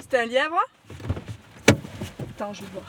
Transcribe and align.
C'était 0.00 0.18
un 0.18 0.26
lièvre? 0.26 0.60
Attends, 2.30 2.52
je 2.52 2.62
vais 2.62 2.70
voir. 2.72 2.86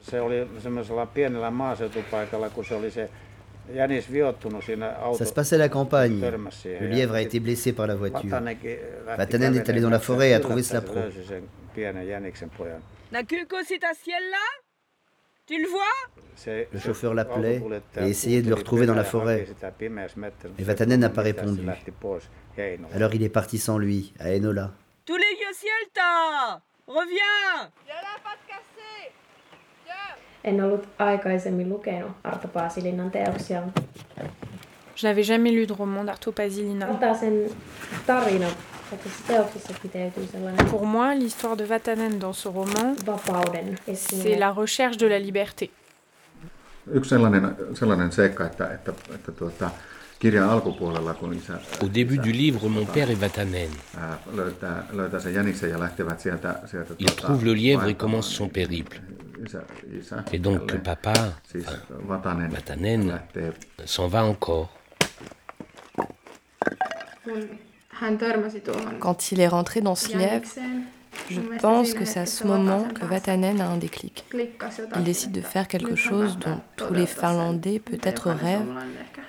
Se 0.00 0.20
oli 0.20 0.48
semmoisella 0.62 1.06
pienellä 1.06 1.50
maaseutupaikalla, 1.50 2.50
kun 2.50 2.64
se 2.64 2.74
oli 2.74 2.90
se 2.90 3.10
jänis 3.68 4.12
viottunut 4.12 4.64
siinä 4.64 4.96
auto. 4.96 5.24
Ça 5.24 5.28
se 5.28 5.34
passait 5.34 5.56
à 5.56 5.58
la 5.58 5.68
campagne. 5.68 6.20
Le 6.80 6.88
lièvre 6.88 7.14
a 7.14 7.20
été 7.20 7.40
blessé 7.40 7.72
par 7.72 7.86
la 7.86 7.94
voiture. 7.94 8.30
Vatanen 9.18 9.56
est 9.56 9.68
allé 9.68 9.80
dans 9.80 9.92
la 9.92 9.98
forêt 9.98 10.30
et 10.30 10.34
a 10.34 10.40
trouvé 10.40 10.62
cela 10.62 10.80
yllättäen 10.80 10.84
pro. 10.84 10.94
se 10.94 11.00
löysi 11.00 11.24
sen 11.24 11.50
pienen 11.74 12.08
jäniksen 12.08 12.50
pojan. 12.50 12.82
Näkyykö 13.10 13.64
sitä 13.64 13.94
siellä? 13.94 14.38
Tu 15.48 15.58
le 15.62 15.66
vois? 15.66 15.96
Le 16.72 16.78
chauffeur 16.78 17.14
l'appelait 17.14 17.62
et 17.96 18.10
essayait 18.10 18.42
de 18.42 18.50
le 18.50 18.54
retrouver 18.54 18.84
dans 18.84 18.94
la 18.94 19.02
forêt. 19.02 19.46
se 19.46 20.62
Vatanen 20.62 21.00
n'a 21.00 21.08
pas 21.08 21.22
répondu. 21.22 21.66
Alors 22.94 23.14
il 23.14 23.22
est 23.22 23.30
parti 23.30 23.56
sans 23.58 23.78
lui, 23.78 24.12
à 24.20 24.30
Enola. 24.30 24.72
Tule 25.06 25.24
jo 25.40 25.50
sieltä! 25.54 26.60
Reviens! 26.86 27.70
En 30.44 30.60
ollut 30.60 30.84
aikaisemmin 30.98 31.68
lukenut 31.68 32.12
Arto 32.24 32.48
Paasilinnan 32.48 33.10
teoksia. 33.10 33.62
Je 34.98 35.06
n'avais 35.06 35.22
jamais 35.22 35.52
lu 35.52 35.64
de 35.64 35.72
roman 35.72 36.02
d'Arto 36.02 36.32
Pasilina. 36.32 36.88
Pour 40.70 40.86
moi, 40.86 41.14
l'histoire 41.14 41.56
de 41.56 41.62
Vatanen 41.62 42.18
dans 42.18 42.32
ce 42.32 42.48
roman, 42.48 42.96
c'est 43.94 44.34
la 44.34 44.50
recherche 44.50 44.96
de 44.96 45.06
la 45.06 45.20
liberté. 45.20 45.70
Au 51.80 51.88
début 51.88 52.18
du 52.18 52.32
livre, 52.32 52.68
mon 52.68 52.84
père 52.84 53.08
et 53.08 53.14
Vatanen. 53.14 53.70
Il 56.98 57.14
trouve 57.14 57.44
le 57.44 57.54
lièvre 57.54 57.86
et 57.86 57.94
commence 57.94 58.28
son 58.28 58.48
périple. 58.48 59.00
Et 60.32 60.40
donc 60.40 60.76
papa 60.82 61.12
Vatanen, 62.48 63.20
s'en 63.84 64.08
va 64.08 64.24
encore. 64.24 64.77
Tuohon 68.64 68.98
Quand 69.00 69.32
il 69.32 69.40
est 69.40 69.48
rentré 69.48 69.80
dans 69.80 69.94
ce 69.94 70.16
lièvre, 70.16 70.46
je 71.30 71.40
pense 71.60 71.94
que 71.94 72.04
c'est 72.04 72.20
à 72.20 72.26
ce 72.26 72.46
moment 72.46 72.84
que 72.84 73.04
Vatanen 73.04 73.60
a 73.60 73.68
un 73.68 73.76
déclic. 73.76 74.24
Il 74.96 75.04
décide 75.04 75.32
de 75.32 75.40
faire 75.40 75.68
quelque 75.68 75.96
chose 75.96 76.38
dont 76.38 76.60
tous 76.76 76.92
les 76.94 77.06
Finlandais 77.06 77.78
peut-être 77.78 78.30
rêvent, 78.30 78.66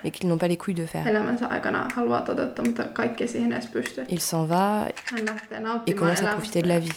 mais 0.04 0.10
qu'ils 0.10 0.28
n'ont 0.28 0.38
pas 0.38 0.48
les 0.48 0.56
couilles 0.56 0.74
de 0.74 0.86
faire. 0.86 1.04
Il 4.08 4.20
s'en 4.20 4.44
va 4.44 4.88
et 5.86 5.94
commence 5.94 6.22
à 6.22 6.26
profiter 6.28 6.62
de 6.62 6.68
la 6.68 6.78
vie. 6.78 6.92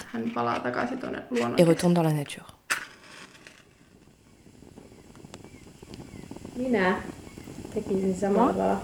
Et 1.58 1.64
retourne 1.64 1.94
dans 1.94 2.04
la 2.04 2.14
nature. 2.14 2.48
Minä 6.58 6.96
tekisin 7.74 8.14
samalla 8.14 8.78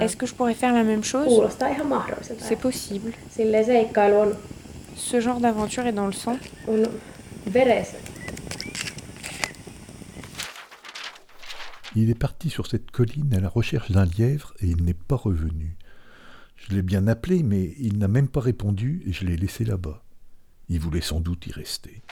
Est-ce 0.00 0.16
que 0.16 0.26
je 0.26 0.34
pourrais 0.34 0.54
faire 0.54 0.72
la 0.72 0.84
même 0.84 1.04
chose? 1.04 1.30
C'est 2.38 2.56
possible. 2.56 3.12
Ce 4.96 5.20
genre 5.20 5.40
d'aventure 5.40 5.86
est 5.86 5.92
dans 5.92 6.06
le 6.06 6.12
sang? 6.12 6.36
Il 11.94 12.08
est 12.08 12.18
parti 12.18 12.48
sur 12.48 12.66
cette 12.66 12.90
colline 12.90 13.34
à 13.34 13.40
la 13.40 13.48
recherche 13.48 13.90
d'un 13.90 14.06
lièvre 14.06 14.54
et 14.60 14.66
il 14.66 14.82
n'est 14.82 14.94
pas 14.94 15.16
revenu. 15.16 15.76
Je 16.56 16.74
l'ai 16.74 16.82
bien 16.82 17.06
appelé, 17.06 17.42
mais 17.42 17.74
il 17.78 17.98
n'a 17.98 18.08
même 18.08 18.28
pas 18.28 18.40
répondu 18.40 19.02
et 19.06 19.12
je 19.12 19.24
l'ai 19.24 19.36
laissé 19.36 19.64
là-bas. 19.64 20.02
Il 20.68 20.80
voulait 20.80 21.00
sans 21.00 21.20
doute 21.20 21.46
y 21.46 21.52
rester. 21.52 22.02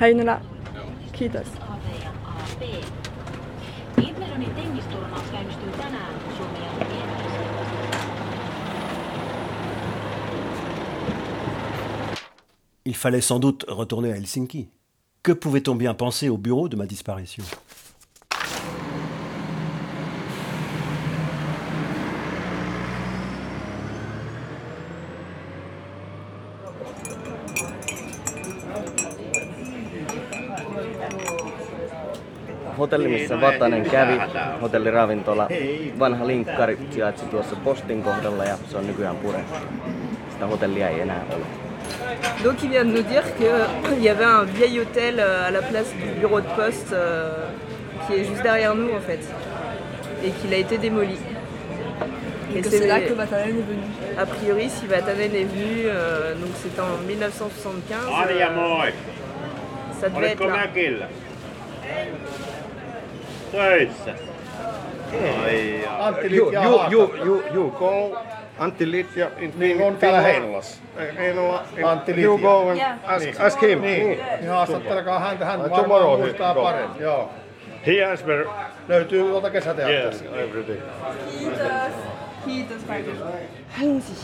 Heinola. 0.00 0.40
Il 12.84 12.94
fallait 12.94 13.20
sans 13.20 13.38
doute 13.40 13.64
retourner 13.68 14.12
à 14.12 14.16
Helsinki. 14.16 14.68
Que 15.24 15.32
pouvait-on 15.32 15.74
bien 15.74 15.92
penser 15.92 16.28
au 16.28 16.38
bureau 16.38 16.68
de 16.68 16.76
ma 16.76 16.86
disparition? 16.86 17.42
Hotelli, 32.78 33.08
missä 33.08 33.40
Vatanen 33.40 33.90
kävi, 33.90 34.20
hotelliravintola, 34.62 35.48
vanha 35.98 36.26
linkkari 36.26 36.78
sijaitsi 36.90 37.24
tuossa 37.24 37.56
postin 37.56 38.02
kohdalla 38.02 38.44
ja 38.44 38.56
se 38.70 38.76
on 38.76 38.86
nykyään 38.86 39.16
purettu. 39.16 39.58
Sitä 40.32 40.46
hotellia 40.46 40.88
ei 40.88 41.00
enää 41.00 41.24
ole. 41.36 41.44
Donc 42.44 42.62
il 42.62 42.70
vient 42.70 42.88
de 42.88 42.92
nous 42.92 43.08
dire 43.08 43.24
qu'il 43.38 44.02
y 44.04 44.08
avait 44.08 44.24
un 44.24 44.44
vieil 44.44 44.80
hôtel 44.80 45.18
euh, 45.18 45.48
à 45.48 45.50
la 45.50 45.62
place 45.62 45.92
du 45.94 46.20
bureau 46.20 46.40
de 46.40 46.48
poste 46.56 46.92
euh, 46.92 47.30
qui 48.06 48.14
est 48.14 48.24
juste 48.24 48.42
derrière 48.42 48.74
nous 48.74 48.96
en 48.96 49.00
fait. 49.00 49.20
Et 50.24 50.30
qu'il 50.30 50.54
a 50.54 50.56
été 50.56 50.78
démoli. 50.78 51.18
Et 52.56 52.62
c'est 52.62 52.86
là 52.86 53.00
que 53.00 53.12
Vatanen 53.12 53.48
est 53.48 53.68
venu. 53.72 53.82
A 54.18 54.26
priori, 54.26 54.68
si 54.68 54.86
Vatanen 54.86 55.34
est 55.34 55.48
venu, 55.54 55.86
euh, 55.86 56.34
donc 56.34 56.50
c'était 56.62 56.80
en 56.80 56.98
1975. 57.06 57.98
Arja, 58.12 58.50
moi! 58.50 58.86
ça 60.00 60.08
devait 60.08 60.28
être 60.28 60.46
là. 60.46 60.66
Töissä. 63.52 64.14
Ai, 65.44 65.88
Antti 65.98 66.36
Ju- 66.36 66.46
Litja 66.46 66.62
ju- 66.64 66.80
Ju, 66.90 67.14
ju- 67.16 67.24
ju, 67.24 67.42
you 67.54 67.70
go. 67.70 68.18
Antti 68.58 68.84
in 69.38 69.52
Niin 69.56 69.82
on 69.82 69.96
täällä. 69.96 70.20
Heinolassa. 70.20 70.80
Heinola, 71.18 71.64
Antti 71.84 72.22
You 72.22 72.36
Litja. 72.36 72.48
go 72.50 72.68
and 72.68 72.80
ask, 73.04 73.24
Niin. 73.24 73.40
ask 73.40 73.62
him. 73.62 73.80
Niin, 73.80 74.06
Niin. 74.08 74.20
niin 74.40 74.50
haastattelekaa 74.50 75.18
häntä, 75.18 75.44
hän 75.44 75.70
varmaan 75.70 76.18
muistaa 76.18 76.54
paremmin. 76.54 77.02
Joo. 77.02 77.30
He 77.86 78.04
has 78.04 78.22
been... 78.22 78.46
Löytyy 78.88 79.22
tuolta 79.22 79.50
kesäteatterista. 79.50 80.24
Yes, 80.24 80.48
everything. 80.48 80.80
Kiitos. 81.38 81.68
Kiitos 82.44 82.82
paljon. 82.86 83.16
Allons-y. 83.82 84.14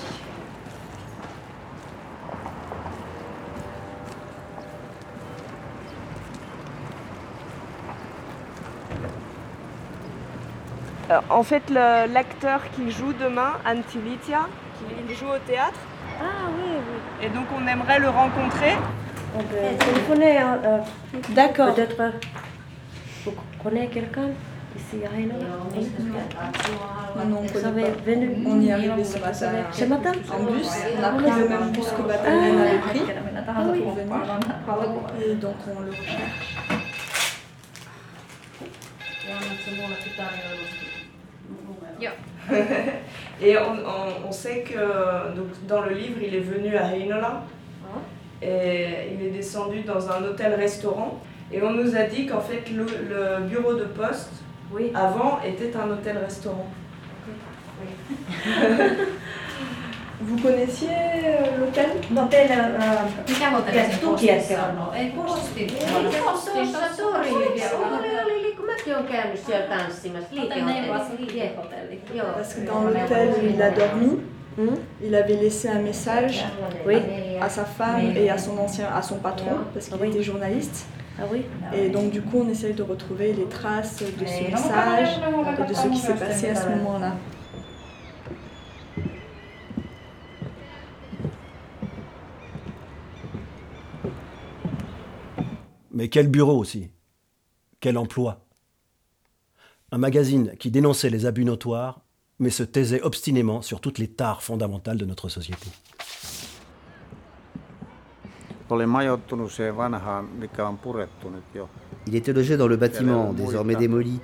Euh, 11.10 11.20
en 11.30 11.42
fait, 11.42 11.62
l'acteur 11.70 12.60
qui 12.74 12.90
joue 12.90 13.12
demain, 13.12 13.52
Antti 13.66 13.98
Litia, 13.98 14.46
il 15.08 15.14
joue 15.14 15.26
au 15.28 15.38
théâtre. 15.46 15.78
Ah 16.20 16.48
oui, 16.56 16.70
oui. 16.76 17.26
Et 17.26 17.28
donc 17.28 17.46
on 17.56 17.66
aimerait 17.66 17.98
le 17.98 18.08
rencontrer. 18.08 18.74
On 19.36 19.42
peut 19.42 19.56
téléphoner. 19.84 20.38
euh, 20.40 20.78
D'accord. 21.30 21.74
Peut-être. 21.74 22.00
euh, 22.00 22.10
Vous 23.24 23.32
connaissez 23.62 23.88
quelqu'un 23.88 24.28
ici 24.76 25.04
à 25.04 25.14
Heinola 25.18 25.44
Non, 27.16 27.24
non, 27.26 27.38
on 27.38 27.42
Vous 27.42 27.52
connaît 27.52 27.66
avez 27.66 27.90
pas. 27.92 28.02
venu 28.10 28.36
On 28.46 28.60
y 28.60 28.68
est 28.68 28.72
arrivé 28.72 29.04
ce 29.04 29.18
matin. 29.18 29.50
Ce 29.72 29.84
matin 29.84 30.12
En 30.32 30.42
bus. 30.44 30.70
On 30.98 31.02
a 31.02 31.10
pris 31.10 31.30
le 31.40 31.48
même 31.48 31.70
bus 31.72 31.88
que 31.96 32.02
Vatanen 32.02 32.58
avait 32.60 32.78
pris. 32.78 33.02
Ah 33.46 33.52
oui. 33.72 33.80
pour 33.80 33.92
venir. 33.94 34.16
Et 35.26 35.34
donc 35.34 35.56
on 35.66 35.80
le 35.80 35.90
recherche. 35.90 36.56
Et 43.42 43.56
on, 43.58 43.72
on- 43.72 44.28
on 44.28 44.32
sait 44.32 44.60
que 44.62 45.34
donc, 45.34 45.46
dans 45.66 45.80
le 45.82 45.94
livre, 45.94 46.18
il 46.22 46.34
est 46.34 46.40
venu 46.40 46.76
à 46.76 46.92
Heinola 46.94 47.42
et 48.42 48.86
il 49.14 49.26
est 49.26 49.30
descendu 49.30 49.80
dans 49.82 50.10
un 50.10 50.22
hôtel-restaurant. 50.24 51.18
Et 51.52 51.62
on 51.62 51.70
nous 51.70 51.96
a 51.96 52.02
dit 52.02 52.26
qu'en 52.26 52.40
fait, 52.40 52.64
le, 52.70 52.84
le 52.84 53.44
bureau 53.48 53.74
de 53.74 53.84
poste, 53.84 54.32
avant, 54.94 55.38
était 55.46 55.72
un 55.76 55.88
hôtel-restaurant. 55.90 56.66
Vous 60.20 60.38
connaissiez 60.38 60.88
euh, 60.88 61.58
l'hôtel 61.58 61.86
L'hôtel. 62.14 62.48
Mikä 63.28 63.50
hotelli 63.50 63.92
se 63.92 63.98
postissa 64.00 64.54
on. 64.72 64.88
on? 64.88 64.94
Ei. 64.94 65.10
Tuossa 65.10 66.94
Suuri 66.96 67.30
oli, 67.30 68.53
mäkin 68.76 68.94
olen 68.94 69.06
käynyt 69.06 69.40
siellä 69.46 69.66
tanssimassa. 69.66 70.26
Hotelli 70.40 70.64
Liikehotelli. 70.64 71.32
Liikehotelli. 71.32 72.02
Joo. 72.14 72.26
Parce 72.32 72.54
que 72.54 72.66
dans 72.66 72.84
l'hôtel 72.84 73.28
où 73.28 73.54
il 73.54 73.62
a 73.62 73.70
dormi, 73.70 74.20
Il 75.00 75.14
avait 75.14 75.36
laissé 75.42 75.68
un 75.68 75.82
message 75.82 76.44
Oui. 76.86 76.96
à 77.40 77.48
sa 77.48 77.64
femme 77.64 78.16
et 78.16 78.30
à 78.30 78.38
son 78.38 78.56
ancien, 78.58 78.86
à 78.86 79.02
son 79.02 79.16
patron, 79.18 79.56
parce 79.72 79.88
qu'il 79.88 80.04
était 80.04 80.22
journaliste. 80.22 80.86
Ah 81.18 81.24
oui 81.32 81.42
Et 81.72 81.88
donc 81.88 82.10
du 82.12 82.22
coup, 82.22 82.42
on 82.46 82.48
essaye 82.48 82.72
de 82.74 82.82
retrouver 82.84 83.32
les 83.32 83.48
traces 83.48 83.98
de 84.02 84.26
ce 84.26 84.50
message 84.50 85.08
et 85.58 85.68
de 85.68 85.74
ce 85.74 85.88
qui 85.88 85.96
s'est 85.98 86.14
passé 86.14 86.50
à 86.50 86.54
ce 86.54 86.68
moment-là. 86.68 87.12
Mais 95.90 96.08
quel 96.08 96.28
bureau 96.28 96.58
aussi? 96.58 96.90
Quel 97.80 97.98
emploi? 97.98 98.43
Un 99.94 99.98
magazine 99.98 100.50
qui 100.58 100.72
dénonçait 100.72 101.08
les 101.08 101.24
abus 101.24 101.44
notoires, 101.44 102.00
mais 102.40 102.50
se 102.50 102.64
taisait 102.64 103.00
obstinément 103.02 103.62
sur 103.62 103.80
toutes 103.80 103.98
les 103.98 104.08
tares 104.08 104.42
fondamentales 104.42 104.96
de 104.96 105.04
notre 105.04 105.28
société. 105.28 105.68
Il 112.06 112.14
était 112.16 112.32
logé 112.32 112.56
dans 112.56 112.66
le 112.66 112.76
bâtiment, 112.76 113.32
désormais 113.32 113.76
démoli. 113.76 114.18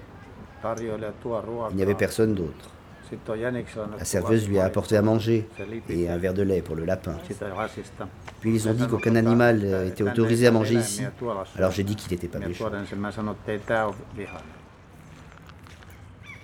Il 1.71 1.77
n'y 1.77 1.83
avait 1.83 1.95
personne 1.95 2.35
d'autre. 2.35 2.71
La 3.97 4.05
serveuse 4.05 4.49
lui 4.49 4.59
a 4.59 4.65
apporté 4.65 4.97
à 4.97 5.03
manger 5.03 5.49
et 5.89 6.09
un 6.09 6.17
verre 6.17 6.35
de 6.35 6.43
lait 6.43 6.63
pour 6.63 6.75
le 6.75 6.85
lapin. 6.85 7.15
Puis 8.41 8.55
ils 8.57 8.69
ont 8.69 8.75
dit 8.75 8.89
qu'aucun 8.89 9.15
animal 9.15 9.65
était 9.87 10.03
autorisé 10.03 10.49
à 10.49 10.51
manger 10.51 10.81
ici. 10.81 11.05
Alors 11.57 11.71
j'ai 11.71 11.85
dit 11.85 11.95
qu'il 11.95 12.11
n'était 12.11 12.27
pas 12.27 12.41
méchant. 12.41 12.65
tuoden 12.65 12.87
sen 12.87 12.99
mä 12.99 13.13
sanoin, 13.13 13.37
että 13.37 13.53
ei 13.53 13.59
tää 13.59 13.87
ole 13.87 13.95
vihainen. 14.17 14.61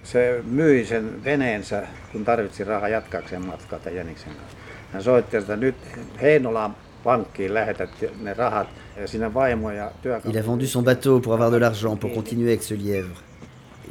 Se 0.06 0.42
myi 0.44 0.86
sen 0.86 1.24
veneensä, 1.24 1.82
kun 2.12 2.24
tarvitsi 2.24 2.64
rahaa 2.64 2.88
jatkaakseen 2.88 3.46
matkaa 3.46 3.78
tämän 3.78 3.96
Jäniksen 3.96 4.32
kanssa. 4.32 4.56
Hän 4.92 5.02
soitti 5.02 5.40
sitä 5.40 5.56
nyt 5.56 5.74
Heinolaan 6.22 6.76
pankkiin 7.04 7.54
lähetät 7.54 7.90
ne 8.20 8.34
rahat 8.34 8.68
ja 8.96 9.08
sinne 9.08 9.34
vaimo 9.34 9.70
ja 9.70 9.90
työkaveri. 10.02 10.38
Il 10.38 10.44
a 10.44 10.46
vendu 10.52 10.66
son 10.66 10.84
bateau 10.84 11.20
pour 11.20 11.34
avoir 11.34 11.52
de 11.52 11.58
l'argent 11.58 11.98
pour 11.98 12.12
continuer 12.14 12.50
avec 12.52 12.62
ce 12.62 12.74
lièvre. 12.74 13.16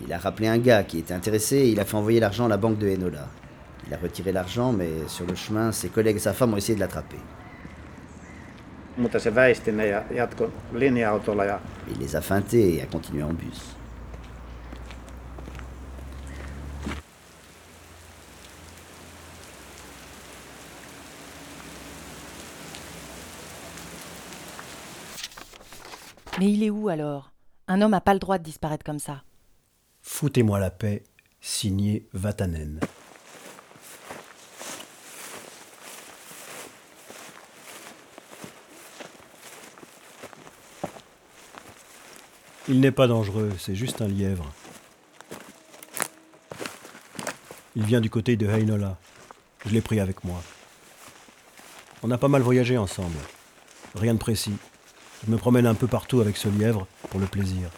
Il 0.05 0.13
a 0.13 0.17
rappelé 0.17 0.47
un 0.47 0.57
gars 0.57 0.83
qui 0.83 0.99
était 0.99 1.13
intéressé 1.13 1.55
et 1.55 1.69
il 1.69 1.79
a 1.79 1.85
fait 1.85 1.97
envoyer 1.97 2.19
l'argent 2.19 2.45
à 2.45 2.49
la 2.49 2.57
banque 2.57 2.77
de 2.77 2.87
Enola. 2.87 3.27
Il 3.87 3.93
a 3.93 3.97
retiré 3.97 4.31
l'argent, 4.31 4.71
mais 4.71 4.89
sur 5.07 5.25
le 5.27 5.35
chemin, 5.35 5.71
ses 5.71 5.89
collègues 5.89 6.15
et 6.15 6.19
sa 6.19 6.33
femme 6.33 6.53
ont 6.53 6.57
essayé 6.57 6.75
de 6.75 6.79
l'attraper. 6.79 7.19
Il 11.89 11.99
les 11.99 12.15
a 12.15 12.21
feintés 12.21 12.75
et 12.75 12.81
a 12.81 12.85
continué 12.85 13.23
en 13.23 13.33
bus. 13.33 13.75
Mais 26.37 26.51
il 26.51 26.63
est 26.63 26.69
où 26.69 26.89
alors? 26.89 27.31
Un 27.67 27.81
homme 27.81 27.91
n'a 27.91 28.01
pas 28.01 28.13
le 28.13 28.19
droit 28.19 28.37
de 28.37 28.43
disparaître 28.43 28.83
comme 28.83 28.99
ça. 28.99 29.23
Foutez-moi 30.01 30.59
la 30.59 30.69
paix, 30.69 31.03
signé 31.39 32.07
Vatanen. 32.13 32.79
Il 42.67 42.81
n'est 42.81 42.91
pas 42.91 43.07
dangereux, 43.07 43.51
c'est 43.57 43.75
juste 43.75 44.01
un 44.01 44.07
lièvre. 44.07 44.51
Il 47.75 47.83
vient 47.83 48.01
du 48.01 48.09
côté 48.09 48.35
de 48.35 48.47
Heinola. 48.47 48.97
Je 49.65 49.71
l'ai 49.71 49.81
pris 49.81 49.99
avec 49.99 50.23
moi. 50.23 50.41
On 52.03 52.11
a 52.11 52.17
pas 52.17 52.27
mal 52.27 52.41
voyagé 52.41 52.77
ensemble. 52.77 53.17
Rien 53.95 54.13
de 54.13 54.19
précis. 54.19 54.55
Je 55.23 55.31
me 55.31 55.37
promène 55.37 55.65
un 55.65 55.75
peu 55.75 55.87
partout 55.87 56.21
avec 56.21 56.37
ce 56.37 56.49
lièvre 56.49 56.87
pour 57.09 57.19
le 57.19 57.27
plaisir. 57.27 57.69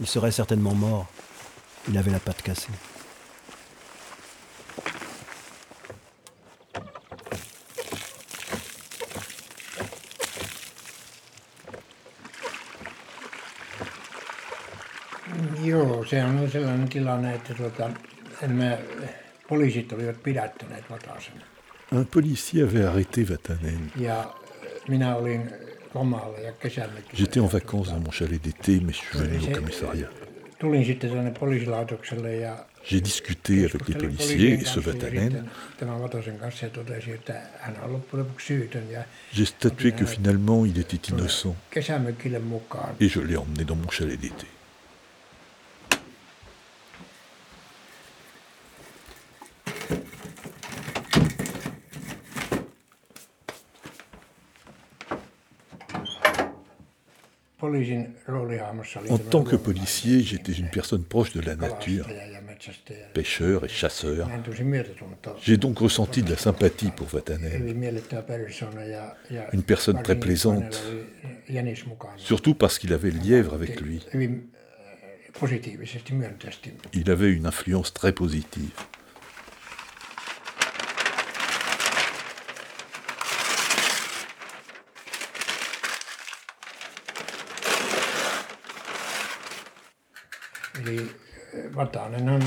Il 0.00 0.06
serait 0.06 0.32
certainement 0.32 0.74
mort. 0.74 1.06
Il 1.88 1.96
avait 1.98 2.10
la 2.10 2.20
patte 2.20 2.42
cassée. 2.42 2.72
Un 21.92 22.04
policier 22.04 22.62
avait 22.62 22.84
arrêté 22.84 23.22
Vatanen. 23.24 23.88
Kesälläkin. 26.60 27.14
J'étais 27.14 27.40
en 27.40 27.46
vacances 27.46 27.88
dans 27.90 28.00
mon 28.00 28.10
chalet 28.10 28.40
d'été, 28.42 28.80
mais 28.80 28.92
je 28.92 28.98
suis 28.98 29.18
venu 29.18 29.38
au 29.38 29.54
commissariat. 29.54 30.08
J'ai 32.84 33.00
discuté 33.00 33.64
avec 33.64 33.88
les 33.88 33.94
policiers 33.94 34.52
et 34.54 34.64
ce 34.64 34.80
Vatanen. 34.80 35.44
J'ai 39.32 39.44
statué 39.44 39.92
que 39.92 40.04
finalement 40.06 40.64
il 40.64 40.78
était 40.78 41.12
innocent 41.12 41.54
et 43.00 43.08
je 43.08 43.20
l'ai 43.20 43.36
emmené 43.36 43.64
dans 43.64 43.76
mon 43.76 43.90
chalet 43.90 44.18
d'été. 44.18 44.46
En 59.10 59.18
tant 59.18 59.42
que 59.44 59.56
policier, 59.56 60.20
j'étais 60.20 60.52
une 60.52 60.68
personne 60.68 61.04
proche 61.04 61.32
de 61.32 61.40
la 61.40 61.56
nature, 61.56 62.06
pêcheur 63.12 63.64
et 63.64 63.68
chasseur. 63.68 64.28
J'ai 65.42 65.56
donc 65.56 65.78
ressenti 65.78 66.22
de 66.22 66.30
la 66.30 66.36
sympathie 66.36 66.90
pour 66.90 67.06
Vatanen, 67.08 67.74
une 69.52 69.62
personne 69.62 70.02
très 70.02 70.18
plaisante, 70.18 70.82
surtout 72.16 72.54
parce 72.54 72.78
qu'il 72.78 72.92
avait 72.92 73.10
le 73.10 73.20
lièvre 73.20 73.54
avec 73.54 73.80
lui. 73.80 74.00
Myönteisesti. 76.12 76.72
Il 76.92 77.10
avait 77.10 77.32
une 77.32 77.46
influence 77.46 77.92
très 77.92 78.12
positive. 78.12 78.70
Eli 90.80 91.06
tänä 91.92 92.38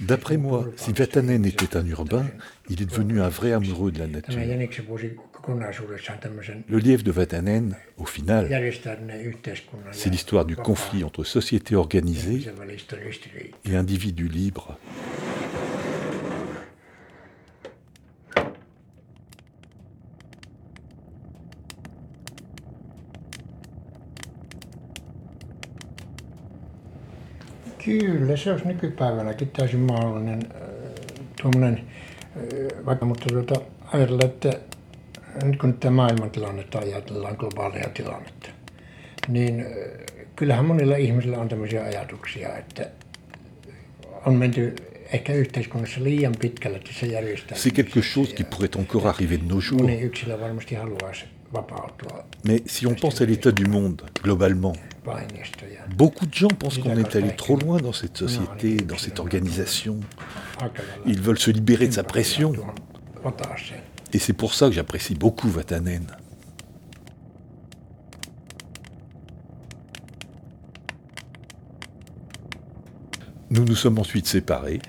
D'après 0.00 0.38
moi, 0.38 0.64
si 0.76 0.92
Vatanen 0.92 1.44
était 1.44 1.76
un 1.76 1.86
urbain, 1.86 2.26
il 2.70 2.80
est 2.80 2.86
devenu 2.86 3.20
un 3.20 3.28
vrai 3.28 3.52
amoureux 3.52 3.92
de 3.92 3.98
la 3.98 4.06
nature. 4.06 4.38
Le 6.68 6.78
lièvre 6.78 7.02
de 7.02 7.10
Vatanen, 7.12 7.76
au 7.98 8.06
final, 8.06 8.48
c'est 9.92 10.10
l'histoire 10.10 10.44
du 10.46 10.56
conflit 10.56 11.04
entre 11.04 11.24
société 11.24 11.76
organisée 11.76 12.40
et 13.64 13.76
individu 13.76 14.28
libre. 14.28 14.78
Kyllä, 27.86 28.36
se 28.36 28.52
olisi 28.52 28.66
nykypäivänäkin 28.66 29.48
täysin 29.48 29.80
mahdollinen 29.80 30.40
äh, 30.54 30.60
tuommoinen, 31.42 31.80
äh, 32.36 32.86
vaikka 32.86 33.06
mutta 33.06 33.26
tuota, 33.28 33.60
ajatella, 33.92 34.24
että 34.24 34.52
nyt 35.42 35.60
kun 35.60 35.74
tämä 35.74 35.96
maailmantilannetta 35.96 36.78
ajatellaan, 36.78 37.36
globaalia 37.38 37.88
tilannetta, 37.94 38.48
niin 39.28 39.60
äh, 39.60 39.66
kyllähän 40.36 40.64
monilla 40.64 40.96
ihmisillä 40.96 41.38
on 41.38 41.48
tämmöisiä 41.48 41.84
ajatuksia, 41.84 42.56
että 42.56 42.90
on 44.26 44.34
menty 44.34 44.76
ehkä 45.12 45.32
yhteiskunnassa 45.32 46.04
liian 46.04 46.34
pitkälle 46.40 46.78
tässä 46.78 47.06
järjestää. 47.06 47.58
C'est 47.58 47.74
quelque 47.74 48.00
chose 48.00 48.34
qui 48.34 48.44
pourrait 48.44 48.76
encore 48.76 49.08
arriver 49.08 49.38
de 49.40 49.54
nos 49.54 49.70
jours. 49.70 49.82
Moni 49.82 50.00
yksilö 50.00 50.40
varmasti 50.40 50.74
haluaisi 50.74 51.24
Mais 52.44 52.62
si 52.66 52.86
on 52.86 52.94
pense 52.94 53.20
à 53.20 53.26
l'état 53.26 53.52
du 53.52 53.66
monde, 53.66 54.02
globalement, 54.22 54.74
beaucoup 55.96 56.26
de 56.26 56.34
gens 56.34 56.48
pensent 56.48 56.78
qu'on 56.78 56.96
est 56.96 57.16
allé 57.16 57.34
trop 57.36 57.56
loin 57.56 57.78
dans 57.78 57.92
cette 57.92 58.16
société, 58.16 58.76
dans 58.76 58.98
cette 58.98 59.20
organisation. 59.20 60.00
Ils 61.06 61.20
veulent 61.20 61.38
se 61.38 61.50
libérer 61.50 61.88
de 61.88 61.92
sa 61.92 62.04
pression. 62.04 62.52
Et 64.12 64.18
c'est 64.18 64.32
pour 64.32 64.54
ça 64.54 64.66
que 64.68 64.72
j'apprécie 64.72 65.14
beaucoup 65.14 65.48
Vatanen. 65.48 66.06
Nous 73.48 73.64
nous 73.64 73.76
sommes 73.76 73.98
ensuite 73.98 74.26
séparés. 74.26 74.80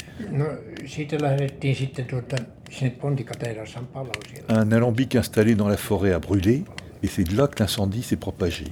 Un 4.50 4.72
alambic 4.72 5.16
installé 5.16 5.56
dans 5.56 5.68
la 5.68 5.78
forêt 5.78 6.14
a 6.14 6.20
brûlé, 6.20 6.64
et 7.04 7.08
c'est 7.08 7.24
de 7.24 7.36
là 7.36 7.48
que 7.48 7.60
l'incendie 7.60 8.04
s'est 8.04 8.18
propagé. 8.18 8.66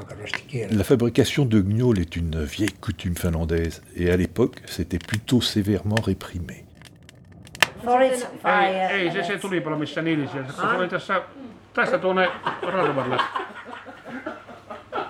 Ankarasti 0.00 0.42
kielletty. 0.46 0.74
La 0.74 0.84
fabrication 0.84 1.44
de 1.44 1.60
gnôle 1.60 1.98
est 1.98 2.16
une 2.16 2.42
vieille 2.42 2.72
coutume 2.80 3.14
finlandaise, 3.14 3.82
et 3.94 4.10
à 4.10 4.16
l'époque, 4.16 4.62
c'était 4.66 4.98
plutôt 4.98 5.40
sévèrement 5.40 6.00
réprimé. 6.02 6.64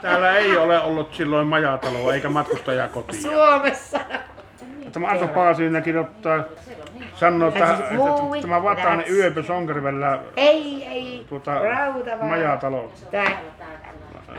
Täällä 0.07 0.37
ei 0.39 0.57
ole 0.57 0.81
ollut 0.81 1.15
silloin 1.15 1.47
majataloa 1.47 2.15
eikä 2.15 2.29
matkustajakotia. 2.29 3.21
Suomessa. 3.21 4.01
Tämä 4.93 5.07
Arto 5.07 5.29
Paasinen 5.29 5.83
kirjoittaa, 5.83 6.45
sanoo, 7.17 7.49
että, 7.49 7.65
että 7.73 8.41
tämä 8.41 8.63
Vatainen 8.63 9.07
yöpö 9.11 9.43
Sonkarivellä 9.43 10.19
Ei, 10.37 10.85
ei. 10.85 11.27
tuota, 11.29 11.59
Rauta 11.59 12.11
vaan. 12.11 12.27
majatalo. 12.27 12.93
Tää. 13.11 13.27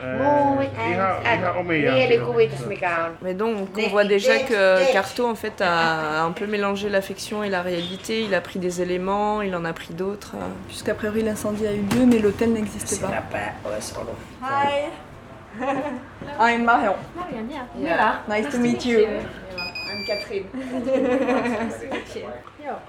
Ee, 0.04 0.92
ihan, 0.94 1.16
ihan 1.40 1.56
omia. 1.58 1.92
Mielikuvitus 1.92 2.66
mikä 2.66 2.98
on. 3.06 3.18
Mais 3.22 3.40
donc 3.40 3.78
on 3.78 3.92
voit 3.92 4.08
déjà 4.08 4.40
que 4.48 4.94
Carto 4.94 5.30
en 5.30 5.36
fait 5.36 5.62
a 5.62 6.26
un 6.28 6.34
peu 6.34 6.46
mélangé 6.48 6.90
la 6.90 7.02
fiction 7.02 7.44
et 7.44 7.50
la 7.50 7.62
réalité. 7.64 8.22
Il 8.22 8.36
a 8.36 8.42
pris 8.42 8.60
des 8.60 8.82
éléments, 8.82 9.42
il 9.42 9.56
en 9.56 9.66
a 9.66 9.74
pris 9.74 9.94
d'autres. 9.98 10.36
Puisqu'a 10.68 10.94
priori 10.94 11.24
l'incendie 11.24 11.68
a 11.68 11.72
eu 11.72 11.82
lieu, 11.96 12.06
mais 12.06 12.20
l'hôtel 12.20 12.54
n'existait 12.54 13.02
pas. 13.02 13.12
Hi. 14.42 14.90
I'm 16.40 16.66
Marion. 16.66 16.96
Yeah. 17.80 18.24
Nice 18.28 18.52
to 18.52 18.60
meet 18.60 18.86
you. 18.86 19.08
I'm 19.08 20.06
Catherine. 20.06 20.46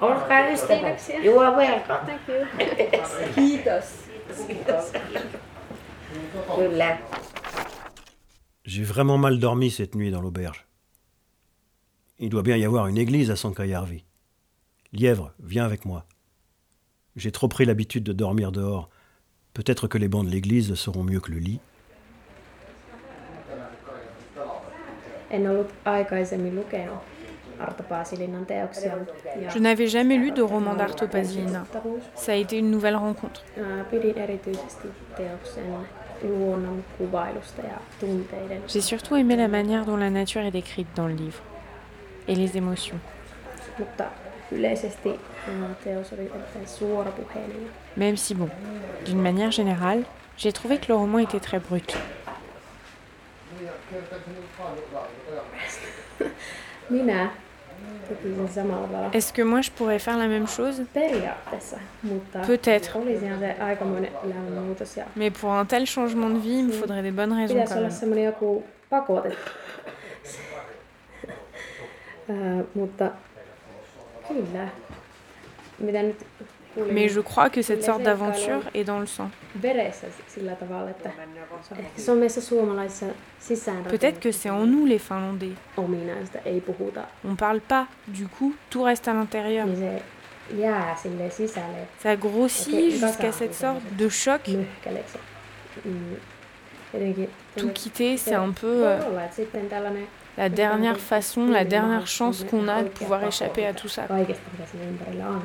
Olkaa 0.01 0.51
ystäväksi. 0.53 1.13
You 1.25 1.41
are 1.41 1.57
welcome. 1.57 2.07
Thank 2.07 2.29
you. 2.29 3.35
Kiitos. 3.35 4.09
J'ai 8.65 8.83
vraiment 8.83 9.19
mal 9.19 9.39
dormi 9.39 9.71
cette 9.71 9.95
nuit 9.95 10.11
dans 10.11 10.21
l'auberge. 10.21 10.67
Il 12.19 12.29
doit 12.31 12.43
bien 12.43 12.57
y 12.57 12.65
avoir 12.65 12.87
une 12.89 12.99
église 12.99 13.31
à 13.31 13.37
Sankajärvi. 13.37 14.05
Lièvre, 14.93 15.33
viens 15.41 15.65
avec 15.65 15.85
moi. 15.85 16.05
J'ai 17.17 17.33
trop 17.33 17.49
pris 17.49 17.65
l'habitude 17.65 18.05
de 18.05 18.13
dormir 18.13 18.53
dehors. 18.53 18.91
Peut-être 19.55 19.89
que 19.89 19.99
les 19.99 20.09
bancs 20.09 20.25
de 20.25 20.31
l'église 20.31 20.75
seront 20.75 21.05
mieux 21.05 21.21
que 21.21 21.33
le 21.33 21.39
lit. 21.39 21.61
En 23.49 23.61
ollut 23.61 23.77
aikaisemmin 23.79 24.39
lukenut 24.39 24.49
Arto 24.49 24.59
Paasilinan 24.59 24.87
teoksia. 24.89 25.17
ja 25.17 25.18
Je 29.55 29.59
n'avais 29.59 29.87
jamais 29.89 30.17
lu 30.17 30.31
de 30.31 30.43
roman 30.43 30.75
d'Arto 30.75 31.07
Pasilina. 31.09 31.65
Ça 32.15 32.33
a 32.33 32.35
été 32.35 32.59
une 32.59 32.71
nouvelle 32.71 32.97
rencontre. 32.97 33.41
ää, 33.57 33.85
Pidin 33.91 34.19
erityisesti 34.19 34.89
teoksen 35.17 35.65
luonnon 36.23 36.85
kuvailusta 36.99 37.63
ja 37.63 37.79
tunteiden. 38.01 38.63
J'ai 38.69 38.81
surtout 38.81 39.17
aimé 39.17 39.37
la 39.37 39.49
manière 39.49 39.85
dont 39.87 40.01
la 40.01 40.11
nature 40.11 40.43
est 40.47 40.53
décrite 40.53 40.89
dans 40.97 41.09
le 41.09 41.15
livre. 41.17 41.43
Et 42.29 42.37
les 42.37 42.57
émotions. 42.57 43.01
Mutta 43.79 44.05
yleisesti 44.53 45.09
ää, 45.49 45.75
teos 45.85 46.13
oli 46.13 46.31
erittäin 46.35 46.67
suorapuheinen. 46.67 47.63
ja 47.63 47.71
Même 47.97 48.17
si 48.17 48.35
bon, 48.35 48.49
d'une 49.07 49.23
manière 49.23 49.51
générale, 49.51 50.05
j'ai 50.39 50.53
trouvé 50.53 50.79
que 50.79 50.87
le 50.89 50.95
roman 50.95 51.19
était 51.19 51.41
très 51.41 51.61
brut. 51.61 51.97
Minä 51.97 52.01
tekisin 52.01 52.27
samalla 53.57 53.67
tavalla. 53.67 53.78
Est-ce 59.13 59.33
que 59.33 59.43
moi 59.43 59.61
je 59.61 59.71
pourrais 59.71 59.99
faire 59.99 60.19
la 60.19 60.27
même 60.27 60.49
chose? 60.49 60.83
Peut-être. 62.47 62.99
Mais 65.17 65.31
pour 65.31 65.53
un 65.53 65.65
tel 65.65 65.87
changement 65.87 66.31
de 66.31 66.39
vie, 66.39 66.59
il 66.59 66.67
me 66.67 66.73
faudrait 66.73 67.03
des 67.03 67.11
bonnes 67.11 67.33
raisons 67.33 67.55
quand 67.55 67.81
même. 67.81 67.91
kuulin, 74.27 74.69
Mais 76.93 77.09
je 77.09 77.21
crois 77.21 77.51
que 77.51 77.63
cette 77.63 77.85
sorte 77.85 78.03
d'aventure 78.03 78.61
est 78.75 78.85
dans 78.85 79.01
le 79.01 79.07
sang. 79.07 79.31
Veressä 79.63 80.07
sillä 80.35 80.55
tavalla, 80.55 80.91
että 80.91 81.11
ehkä 81.79 82.01
se 82.01 82.13
on 82.13 82.19
meissä 82.19 82.41
suomalaisissa 82.41 83.07
sisään 83.41 83.85
Peut-être 83.85 84.21
que 84.25 84.31
c'est 84.31 84.51
en 84.63 84.73
nous 84.73 84.89
les 84.89 85.03
Finlandais. 85.03 85.59
ominaista, 85.77 86.39
ei 86.45 86.61
puhuta, 86.61 87.01
On 87.25 87.37
parle 87.37 87.61
pas, 87.69 87.87
du 88.21 88.29
coup, 88.39 88.55
tout 88.71 88.85
reste 88.85 89.11
à 89.11 89.15
l'intérieur. 89.15 89.67
niin 89.67 89.79
se 89.79 90.03
jää 90.59 90.97
sille 90.97 91.31
sisälle 91.31 91.89
Ça 92.03 92.17
grossit 92.17 93.01
jusqu'à 93.03 93.33
cette 93.33 93.55
sorte 93.55 93.83
de 93.99 94.09
choc. 94.09 94.49
Mm, 95.85 96.17
jotenkin 96.95 97.29
Tout 97.61 97.73
quitter, 97.83 98.17
c'est 98.17 98.35
un 98.37 98.53
peu 98.61 98.87
euh, 98.87 99.07
olla, 99.09 99.25
että 99.25 99.37
sitten 99.37 99.69
tällainen 99.69 100.07
la 100.37 100.49
dernière 100.57 100.99
façon, 100.99 101.53
la 101.53 101.65
dernière 101.65 102.07
chance 102.07 102.45
qu'on 102.51 102.69
a 102.69 102.83
de 102.83 102.89
pouvoir 102.89 103.25
échapper 103.25 103.67
à 103.67 103.75
tout 103.75 103.89
ça. 103.89 104.09
Kaikesta, 104.09 104.43
mitä 104.53 104.71
siinä 104.71 104.85
ympärillä 104.89 105.29
on. 105.29 105.43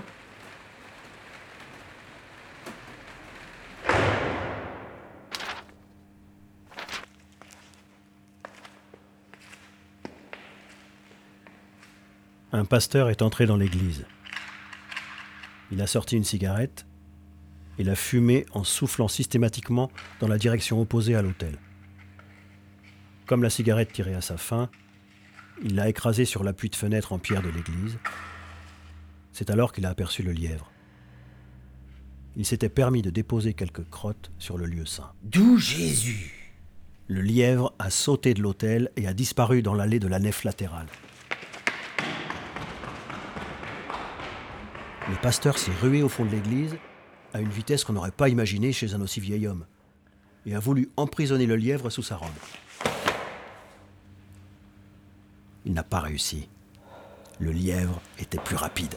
Un 12.56 12.66
pasteur 12.66 13.10
est 13.10 13.24
entré 13.24 13.48
dans 13.48 13.58
l'église. 13.58 14.06
Il 15.72 15.82
a 15.82 15.88
sorti 15.88 16.16
une 16.16 16.24
cigarette 16.24 16.86
et 17.80 17.84
l'a 17.84 17.96
fumée 17.96 18.46
en 18.54 18.64
soufflant 18.64 19.08
systématiquement 19.08 19.90
dans 20.20 20.28
la 20.28 20.38
direction 20.38 20.80
opposée 20.80 21.16
à 21.16 21.24
l'autel. 21.24 21.58
Comme 23.26 23.42
la 23.42 23.50
cigarette 23.50 23.92
tirait 23.92 24.14
à 24.14 24.22
sa 24.22 24.38
fin, 24.38 24.70
il 25.64 25.74
l'a 25.74 25.90
écrasée 25.90 26.26
sur 26.26 26.44
l'appui 26.44 26.70
de 26.70 26.76
fenêtre 26.76 27.12
en 27.12 27.18
pierre 27.18 27.42
de 27.42 27.50
l'église. 27.50 27.98
C'est 29.32 29.50
alors 29.50 29.74
qu'il 29.74 29.88
a 29.88 29.90
aperçu 29.90 30.22
le 30.22 30.32
lièvre. 30.32 30.72
Il 32.36 32.46
s'était 32.46 32.70
permis 32.70 33.02
de 33.02 33.10
déposer 33.10 33.56
quelques 33.56 33.90
crottes 33.90 34.32
sur 34.38 34.60
le 34.60 34.68
lieu 34.68 34.86
saint. 34.86 35.12
D'où 35.24 35.58
Jésus? 35.58 36.54
Le 37.08 37.22
lièvre 37.22 37.74
a 37.80 37.90
sauté 37.90 38.36
de 38.36 38.44
l'autel 38.44 38.92
et 38.96 39.08
a 39.08 39.14
disparu 39.16 39.64
dans 39.64 39.74
l'allée 39.74 40.00
de 40.00 40.08
la 40.08 40.20
nef 40.20 40.44
latérale. 40.44 40.88
Le 45.10 45.16
pasteur 45.22 45.58
s'est 45.58 45.72
rué 45.82 46.02
au 46.02 46.10
fond 46.10 46.24
de 46.24 46.32
l'église 46.32 46.78
à 47.34 47.42
une 47.42 47.50
vitesse 47.50 47.84
qu'on 47.84 47.94
n'aurait 47.94 48.12
pas 48.12 48.30
imaginée 48.30 48.72
chez 48.72 48.94
un 48.94 49.02
aussi 49.02 49.20
vieil 49.20 49.48
homme 49.48 49.66
et 50.46 50.56
a 50.56 50.60
voulu 50.60 50.90
emprisonner 50.96 51.46
le 51.46 51.56
lièvre 51.58 51.90
sous 51.90 52.04
sa 52.04 52.16
robe. 52.16 52.30
Il 55.66 55.74
n'a 55.74 55.84
pas 55.84 56.00
réussi. 56.00 56.48
Le 57.40 57.52
lièvre 57.52 58.02
était 58.20 58.40
plus 58.40 58.56
rapide. 58.56 58.96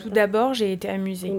Tout 0.00 0.10
d'abord, 0.10 0.54
j'ai 0.54 0.72
été 0.72 0.88
amusée. 0.88 1.32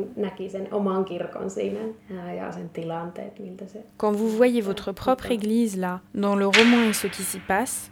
se... 3.68 3.77
Quand 3.98 4.12
vous 4.12 4.30
voyez 4.30 4.62
votre 4.62 4.92
propre 4.92 5.32
église 5.32 5.77
là, 5.77 6.01
dans 6.16 6.36
le 6.36 6.48
roman 6.48 6.84
et 6.89 6.94
ce 6.94 7.08
qui 7.08 7.24
s'y 7.24 7.39
passe, 7.39 7.92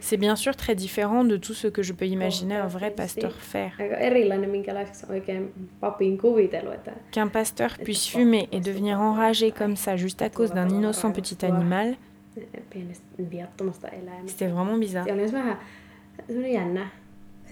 c'est 0.00 0.16
bien 0.16 0.36
sûr 0.36 0.56
très 0.56 0.74
différent 0.74 1.24
de 1.24 1.36
tout 1.36 1.52
ce 1.52 1.68
que 1.68 1.82
je 1.82 1.92
peux 1.92 2.06
imaginer 2.06 2.56
un 2.56 2.66
vrai 2.66 2.90
pasteur 2.90 3.32
faire. 3.32 3.76
että 6.72 6.92
Qu'un 7.10 7.28
pasteur 7.28 7.76
puisse 7.84 8.06
fumer 8.06 8.48
et 8.52 8.60
devenir 8.60 9.00
enragé 9.00 9.50
comme 9.50 9.76
ça 9.76 9.96
juste 9.96 10.22
à 10.22 10.30
cause 10.30 10.52
d'un 10.52 10.68
innocent 10.68 11.12
petit 11.12 11.44
animal, 11.44 11.96
viattomasta 13.30 13.88
eläimestä. 13.88 14.28
c'était 14.28 14.48
vraiment 14.48 14.78
bizarre. 14.78 15.06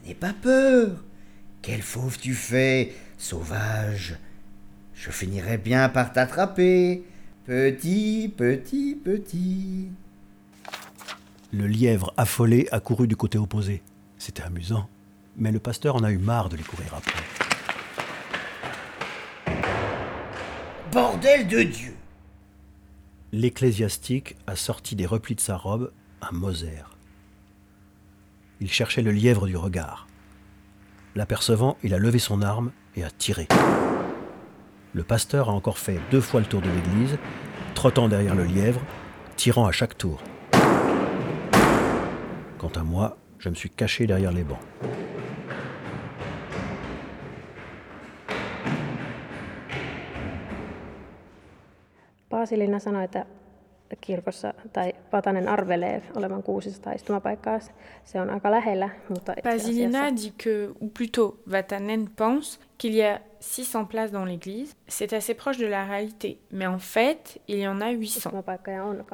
N'aie 0.04 0.14
pas 0.14 0.32
peur. 0.32 1.04
Quel 1.62 1.82
fauve 1.82 2.18
tu 2.18 2.34
fais, 2.34 2.92
sauvage. 3.18 4.16
Je 4.94 5.10
finirai 5.10 5.58
bien 5.58 5.88
par 5.88 6.12
t'attraper. 6.12 7.04
Petit, 7.44 8.32
petit, 8.36 8.94
petit. 8.94 9.88
Le 11.52 11.66
lièvre 11.66 12.14
affolé 12.16 12.68
a 12.72 12.80
couru 12.80 13.06
du 13.06 13.16
côté 13.16 13.38
opposé. 13.38 13.82
C'était 14.18 14.42
amusant. 14.42 14.88
Mais 15.36 15.52
le 15.52 15.58
pasteur 15.58 15.96
en 15.96 16.04
a 16.04 16.10
eu 16.10 16.18
marre 16.18 16.48
de 16.48 16.56
les 16.56 16.62
courir 16.62 16.94
après. 16.94 17.22
Bordel 20.92 21.48
de 21.48 21.62
Dieu 21.62 21.94
L'ecclésiastique 23.32 24.36
a 24.46 24.56
sorti 24.56 24.94
des 24.94 25.06
replis 25.06 25.34
de 25.34 25.40
sa 25.40 25.56
robe 25.56 25.90
un 26.20 26.32
Moser. 26.32 26.84
Il 28.62 28.70
cherchait 28.70 29.02
le 29.02 29.10
lièvre 29.10 29.48
du 29.48 29.56
regard. 29.56 30.06
L'apercevant, 31.16 31.76
il 31.82 31.94
a 31.94 31.98
levé 31.98 32.20
son 32.20 32.42
arme 32.42 32.70
et 32.94 33.02
a 33.02 33.10
tiré. 33.10 33.48
Le 34.92 35.02
pasteur 35.02 35.48
a 35.48 35.52
encore 35.52 35.78
fait 35.78 35.98
deux 36.12 36.20
fois 36.20 36.38
le 36.38 36.46
tour 36.46 36.60
de 36.60 36.68
l'église, 36.68 37.18
trottant 37.74 38.06
derrière 38.06 38.36
le 38.36 38.44
lièvre, 38.44 38.80
tirant 39.34 39.66
à 39.66 39.72
chaque 39.72 39.98
tour. 39.98 40.22
Quant 42.58 42.70
à 42.76 42.84
moi, 42.84 43.16
je 43.40 43.48
me 43.48 43.56
suis 43.56 43.68
caché 43.68 44.06
derrière 44.06 44.30
les 44.30 44.44
bancs. 44.44 44.60
Kirkossa 54.00 54.54
tai 54.72 54.92
Vatanen 55.12 55.48
arvelee 55.48 56.02
olevan 56.16 56.42
600 56.42 56.92
istumapaikkaa. 56.92 57.58
Se 58.04 58.20
on 58.20 58.30
aika 58.30 58.50
lähellä, 58.50 58.90
mutta 59.08 59.34
Pasilina 59.42 60.10
dit 60.10 60.34
que, 60.44 60.74
ou 60.80 60.88
plutôt 60.88 61.42
Vatanen 61.50 62.08
pense 62.16 62.58
qu'il 62.78 62.94
y 62.94 63.02
a 63.02 63.20
600 63.40 63.86
places 63.86 64.12
dans 64.12 64.24
l'église. 64.24 64.74
C'est 64.88 65.12
assez 65.12 65.34
proche 65.34 65.58
de 65.58 65.66
la 65.66 65.84
réalité, 65.84 66.38
mais 66.50 66.66
en 66.66 66.78
fait, 66.78 67.40
il 67.48 67.58
y 67.58 67.68
en 67.68 67.80
a 67.80 67.90
800. 67.90 68.30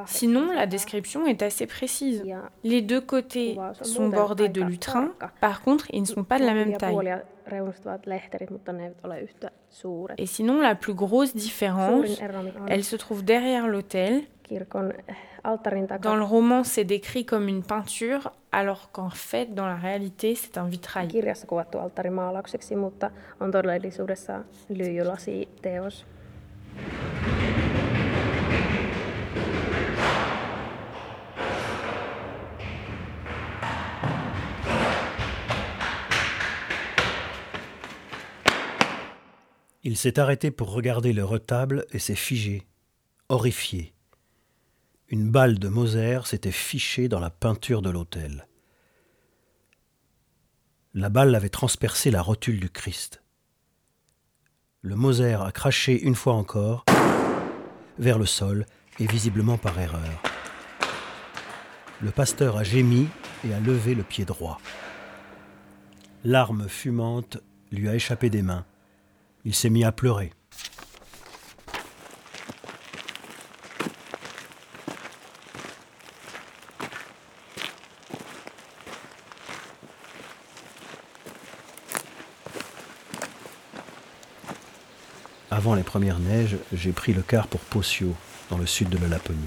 Sinon, 0.07 0.53
la 0.53 0.67
description 0.67 1.27
est 1.27 1.43
assez 1.43 1.67
précise. 1.67 2.25
Les 2.65 2.83
deux 2.83 3.01
côtés 3.01 3.59
sont 3.83 4.09
bordés 4.09 4.49
de 4.49 4.63
lutrins, 4.63 5.13
par 5.41 5.63
contre, 5.63 5.87
ils 5.93 6.01
ne 6.01 6.07
sont 6.07 6.25
pas 6.25 6.39
de 6.39 6.45
la 6.45 6.55
même 6.55 6.77
taille. 6.77 6.97
Et 10.19 10.27
sinon, 10.27 10.61
la 10.61 10.75
plus 10.75 10.95
grosse 10.95 11.35
différence, 11.35 12.21
elle 12.69 12.85
se 12.85 12.97
trouve 12.97 13.25
derrière 13.25 13.67
l'autel. 13.69 14.23
Dans 16.03 16.17
le 16.17 16.23
roman, 16.23 16.65
c'est 16.65 16.85
décrit 16.85 17.25
comme 17.25 17.49
une 17.49 17.63
peinture, 17.63 18.33
alors 18.53 18.91
qu'en 18.93 19.11
fait, 19.11 19.55
dans 19.55 19.67
la 19.67 19.77
réalité, 19.77 20.35
c'est 20.35 20.59
un 20.59 20.67
vitrail. 20.67 21.09
Il 39.85 39.97
s'est 39.97 40.19
arrêté 40.19 40.51
pour 40.51 40.73
regarder 40.73 41.13
le 41.15 41.25
retable 41.25 41.87
et 41.93 41.99
s'est 41.99 42.15
figé, 42.15 42.67
horrifié. 43.31 43.95
Une 45.11 45.31
balle 45.31 45.59
de 45.59 45.69
Moser 45.69 46.21
s'était 46.27 46.53
fichée 46.53 47.09
dans 47.09 47.19
la 47.19 47.31
peinture 47.31 47.81
de 47.81 47.89
l'autel. 47.89 48.47
La 50.93 51.09
balle 51.09 51.35
avait 51.35 51.49
transpercé 51.49 52.11
la 52.11 52.21
rotule 52.21 52.61
du 52.61 52.69
Christ. 52.69 53.23
Le 54.83 54.97
Moser 54.97 55.39
a 55.41 55.51
craché 55.51 55.99
une 55.99 56.15
fois 56.15 56.35
encore 56.35 56.85
vers 57.99 58.19
le 58.19 58.27
sol 58.27 58.67
et 58.99 59.07
visiblement 59.07 59.57
par 59.57 59.81
erreur. 59.81 60.23
Le 62.03 62.11
pasteur 62.11 62.59
a 62.59 62.63
gémi 62.63 63.09
et 63.47 63.55
a 63.55 63.61
levé 63.61 63.95
le 63.95 64.03
pied 64.03 64.27
droit. 64.27 64.61
L'arme 66.23 66.69
fumante 66.69 67.39
lui 67.73 67.89
a 67.89 67.95
échappé 67.95 68.29
des 68.29 68.43
mains. 68.43 68.67
Il 69.47 69.55
s'est 69.55 69.71
mis 69.71 69.85
à 69.85 69.93
pleurer. 69.93 70.35
Avant 85.59 85.75
les 85.75 85.83
premières 85.83 86.21
neiges, 86.21 86.57
j'ai 86.73 86.93
pris 86.93 87.13
le 87.13 87.21
car 87.21 87.49
pour 87.49 87.59
Possio, 87.59 88.15
dans 88.49 88.59
le 88.59 88.65
sud 88.65 88.91
de 88.91 88.97
la 88.97 89.09
Laponie. 89.09 89.41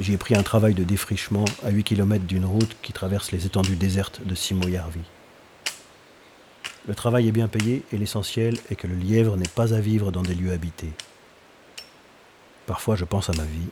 J'y 0.00 0.14
ai 0.14 0.16
pris 0.16 0.34
un 0.34 0.42
travail 0.42 0.74
de 0.74 0.82
défrichement 0.82 1.44
à 1.64 1.70
8 1.70 1.84
km 1.84 2.24
d'une 2.24 2.44
route 2.44 2.76
qui 2.82 2.92
traverse 2.92 3.30
les 3.30 3.46
étendues 3.46 3.76
désertes 3.76 4.20
de 4.26 4.34
Simojarvi. 4.34 5.02
Le 6.88 6.94
travail 6.96 7.28
est 7.28 7.32
bien 7.32 7.46
payé 7.46 7.84
et 7.92 7.98
l'essentiel 7.98 8.58
est 8.68 8.74
que 8.74 8.88
le 8.88 8.96
lièvre 8.96 9.36
n'est 9.36 9.46
pas 9.46 9.74
à 9.74 9.78
vivre 9.78 10.10
dans 10.10 10.22
des 10.22 10.34
lieux 10.34 10.50
habités. 10.50 10.90
Parfois 12.66 12.96
je 12.96 13.04
pense 13.04 13.30
à 13.30 13.34
ma 13.34 13.44
vie, 13.44 13.68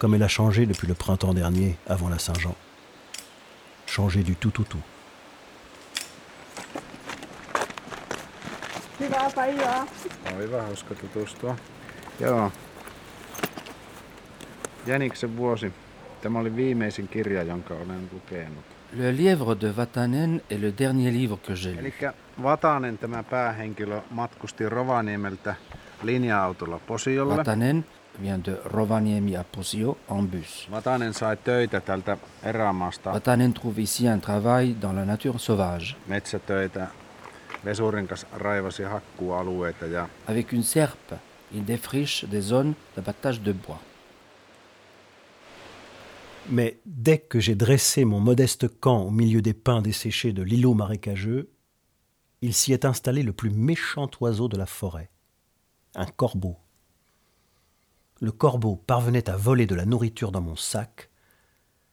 comme 0.00 0.16
elle 0.16 0.24
a 0.24 0.28
changé 0.28 0.66
depuis 0.66 0.88
le 0.88 0.94
printemps 0.94 1.34
dernier, 1.34 1.76
avant 1.86 2.08
la 2.08 2.18
Saint-Jean. 2.18 2.56
Changé 3.86 4.24
du 4.24 4.34
tout 4.34 4.50
tout 4.50 4.64
tout. 4.64 4.82
Hyvää 9.00 9.30
päivää. 9.34 9.86
Hyvä, 10.36 10.62
hauska 10.62 10.94
tutustua. 10.94 11.56
Joo. 12.20 12.52
Jäniksen 14.86 15.36
vuosi. 15.36 15.72
Tämä 16.22 16.38
oli 16.38 16.56
viimeisin 16.56 17.08
kirja, 17.08 17.42
jonka 17.42 17.74
olen 17.74 18.10
lukenut. 18.12 18.64
Le 18.92 19.12
Lièvre 19.12 19.60
de 19.60 19.76
Vatanen 19.76 20.42
est 20.50 20.60
le 20.60 20.72
dernier 20.78 21.12
livre 21.12 21.36
que 21.36 21.54
j'ai 21.54 21.74
lu. 21.74 21.78
Eli 21.78 21.94
Vatanen, 22.42 22.98
tämä 22.98 23.22
päähenkilö, 23.22 24.00
matkusti 24.10 24.68
Rovaniemeltä 24.68 25.54
linja-autolla 26.02 26.80
Posiolle. 26.86 27.36
Vatanen 27.36 27.84
vient 28.22 28.46
de 28.46 28.58
Rovaniemi 28.64 29.36
à 29.36 29.44
Posio 29.56 29.98
en 30.18 30.28
bus. 30.28 30.68
Vatanen 30.70 31.14
sai 31.14 31.36
töitä 31.36 31.80
tältä 31.80 32.16
erämaasta. 32.42 33.12
Vatanen 33.12 33.54
trouve 33.54 33.82
ici 33.82 34.08
un 34.14 34.20
travail 34.20 34.74
dans 34.82 34.94
la 34.94 35.04
nature 35.04 35.38
sauvage. 35.38 35.96
Metsätöitä. 36.06 36.86
Avec 40.26 40.52
une 40.52 40.62
serpe, 40.62 41.14
il 41.52 41.64
défriche 41.64 42.24
des 42.24 42.40
zones 42.40 42.74
d'abattage 42.96 43.42
de 43.42 43.52
bois. 43.52 43.80
Mais 46.48 46.80
dès 46.86 47.18
que 47.18 47.38
j'ai 47.38 47.54
dressé 47.54 48.04
mon 48.04 48.18
modeste 48.18 48.66
camp 48.80 49.02
au 49.02 49.10
milieu 49.10 49.42
des 49.42 49.52
pins 49.54 49.82
desséchés 49.82 50.32
de 50.32 50.42
l'îlot 50.42 50.74
marécageux, 50.74 51.50
il 52.40 52.54
s'y 52.54 52.72
est 52.72 52.84
installé 52.86 53.22
le 53.22 53.32
plus 53.32 53.50
méchant 53.50 54.10
oiseau 54.20 54.48
de 54.48 54.56
la 54.56 54.66
forêt, 54.66 55.10
un 55.94 56.06
corbeau. 56.06 56.56
Le 58.20 58.32
corbeau 58.32 58.76
parvenait 58.76 59.28
à 59.28 59.36
voler 59.36 59.66
de 59.66 59.74
la 59.74 59.84
nourriture 59.84 60.32
dans 60.32 60.40
mon 60.40 60.56
sac, 60.56 61.10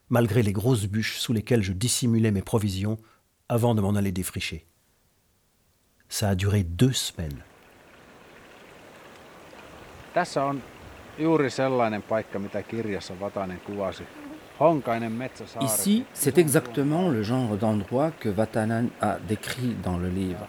malgré 0.09 0.43
les 0.43 0.53
grosses 0.53 0.85
bûches 0.85 1.17
sous 1.17 1.33
lesquelles 1.33 1.63
je 1.63 1.73
dissimulais 1.73 2.31
mes 2.31 2.41
provisions 2.41 2.97
avant 3.49 3.75
de 3.75 3.81
m'en 3.81 3.95
aller 3.95 4.13
défricher. 4.13 4.65
Ça 6.09 6.29
a 6.29 6.35
duré 6.35 6.63
deux 6.81 6.93
semaines. 6.93 7.43
Tässä 10.13 10.43
on 10.43 10.61
juuri 11.17 11.49
sellainen 11.49 12.01
paikka, 12.01 12.39
mitä 12.39 12.63
kirjassa 12.63 13.19
Vatanen 13.19 13.59
kuvasi. 13.59 14.03
Ici, 15.61 16.05
c'est 16.13 16.37
exactement 16.39 17.09
le 17.09 17.21
genre 17.21 17.57
d'endroit 17.57 18.11
que 18.19 18.29
Vatanen 18.29 18.91
a 19.01 19.17
décrit 19.29 19.75
dans 19.83 20.01
le 20.01 20.09
livre. 20.09 20.47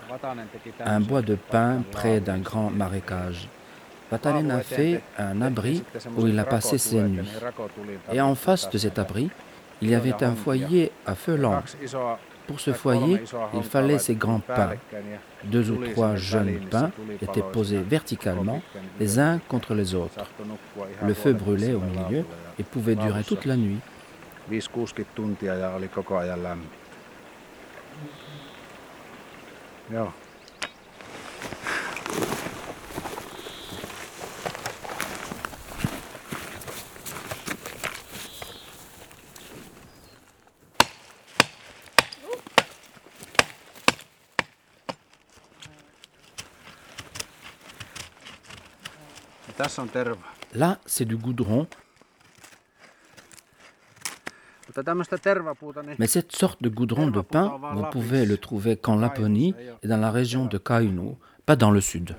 Un 0.87 1.01
bois 1.01 1.21
de 1.21 1.37
pin 1.37 1.83
près 1.93 2.19
d'un 2.21 2.39
grand 2.39 2.71
marécage. 2.71 3.49
Vatanen 4.11 4.51
a 4.51 4.61
fait 4.61 5.03
un 5.19 5.43
abri 5.43 5.85
où 6.17 6.27
il 6.27 6.39
a 6.39 6.45
passé 6.45 6.79
ses 6.79 7.03
nuits. 7.03 7.29
Et 8.11 8.21
en 8.23 8.35
face 8.35 8.71
de 8.71 8.79
cet 8.79 8.99
abri, 8.99 9.29
il 9.83 9.91
y 9.91 9.95
avait 9.95 10.25
un 10.25 10.35
foyer 10.35 10.91
à 11.05 11.15
feu 11.15 11.37
lent. 11.37 11.63
Pour 12.47 12.61
ce 12.61 12.73
foyer, 12.73 13.23
il 13.53 13.63
fallait 13.63 13.99
ces 13.99 14.15
grands 14.15 14.41
pins. 14.41 14.73
Deux 15.45 15.71
ou 15.71 15.77
trois 15.93 16.17
jeunes 16.17 16.61
pins 16.71 16.91
étaient 17.23 17.43
posés 17.53 17.79
verticalement, 17.79 18.61
les 18.99 19.19
uns 19.19 19.39
contre 19.49 19.75
les 19.75 19.95
autres. 19.95 20.25
Le 21.03 21.15
feu 21.15 21.33
brûlait 21.33 21.75
au 21.75 21.81
milieu 21.81 22.25
et 22.59 22.63
pouvait 22.63 22.97
durer 22.97 23.25
toute 23.25 23.45
la 23.45 23.57
nuit. 23.57 23.79
5-60 24.51 25.05
tuntia 25.15 25.55
ja 25.55 25.71
oli 25.71 25.89
koko 25.89 26.17
ajan 26.17 26.43
lämmin. 26.43 26.71
Joo. 29.91 30.13
Tässä 31.19 31.95
on 32.23 32.27
terva. 49.47 49.48
Là, 50.55 50.79
c'est 50.87 51.05
du 51.05 51.17
goudron. 51.17 51.67
Mais 55.99 56.07
cette 56.07 56.37
sorte 56.37 56.63
de 56.63 56.69
goudron 56.69 57.09
de 57.09 57.21
pin, 57.21 57.59
vous 57.75 57.85
pouvez 57.91 58.25
le 58.25 58.37
trouver 58.39 58.77
qu'en 58.77 58.97
Laponie 58.97 59.55
et 59.83 59.89
dans 59.89 59.97
la 59.97 60.11
région 60.11 60.45
de 60.47 60.59
Kainu, 60.59 61.17
pas 61.47 61.57
dans 61.57 61.71
le 61.71 61.81
sud. 61.81 62.15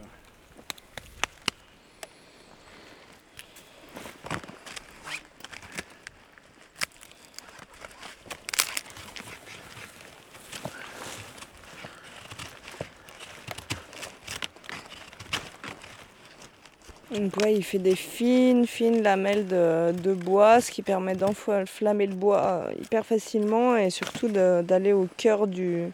Il 17.47 17.63
fait 17.63 17.79
des 17.79 17.95
fines, 17.95 18.65
fines 18.67 19.01
lamelles 19.01 19.47
de, 19.47 20.13
bois, 20.13 20.61
ce 20.61 20.71
qui 20.71 20.81
permet 20.81 21.15
d'enflammer 21.15 22.07
le 22.07 22.15
bois 22.15 22.65
hyper 22.79 23.05
facilement 23.05 23.75
et 23.77 23.89
surtout 23.89 24.27
d'aller 24.27 24.93
au 24.93 25.07
cœur 25.17 25.47
du 25.47 25.91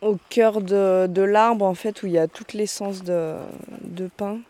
au 0.00 0.18
cœur 0.28 0.60
de, 0.60 1.06
de 1.06 1.22
l'arbre 1.22 1.64
en 1.64 1.74
fait 1.74 2.02
où 2.02 2.06
il 2.06 2.12
y 2.12 2.18
a 2.18 2.28
toute 2.28 2.52
l'essence 2.52 3.02
de, 3.02 3.36
de 3.80 4.08
pain. 4.16 4.40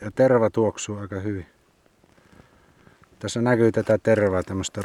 Ja 0.00 0.10
terva 0.10 0.50
tuoksuu 0.50 0.96
aika 0.98 1.20
hyvin. 1.20 1.46
Tässä 3.18 3.40
näkyy 3.40 3.72
tätä 3.72 3.98
tervaa, 3.98 4.42
tämmöistä. 4.42 4.82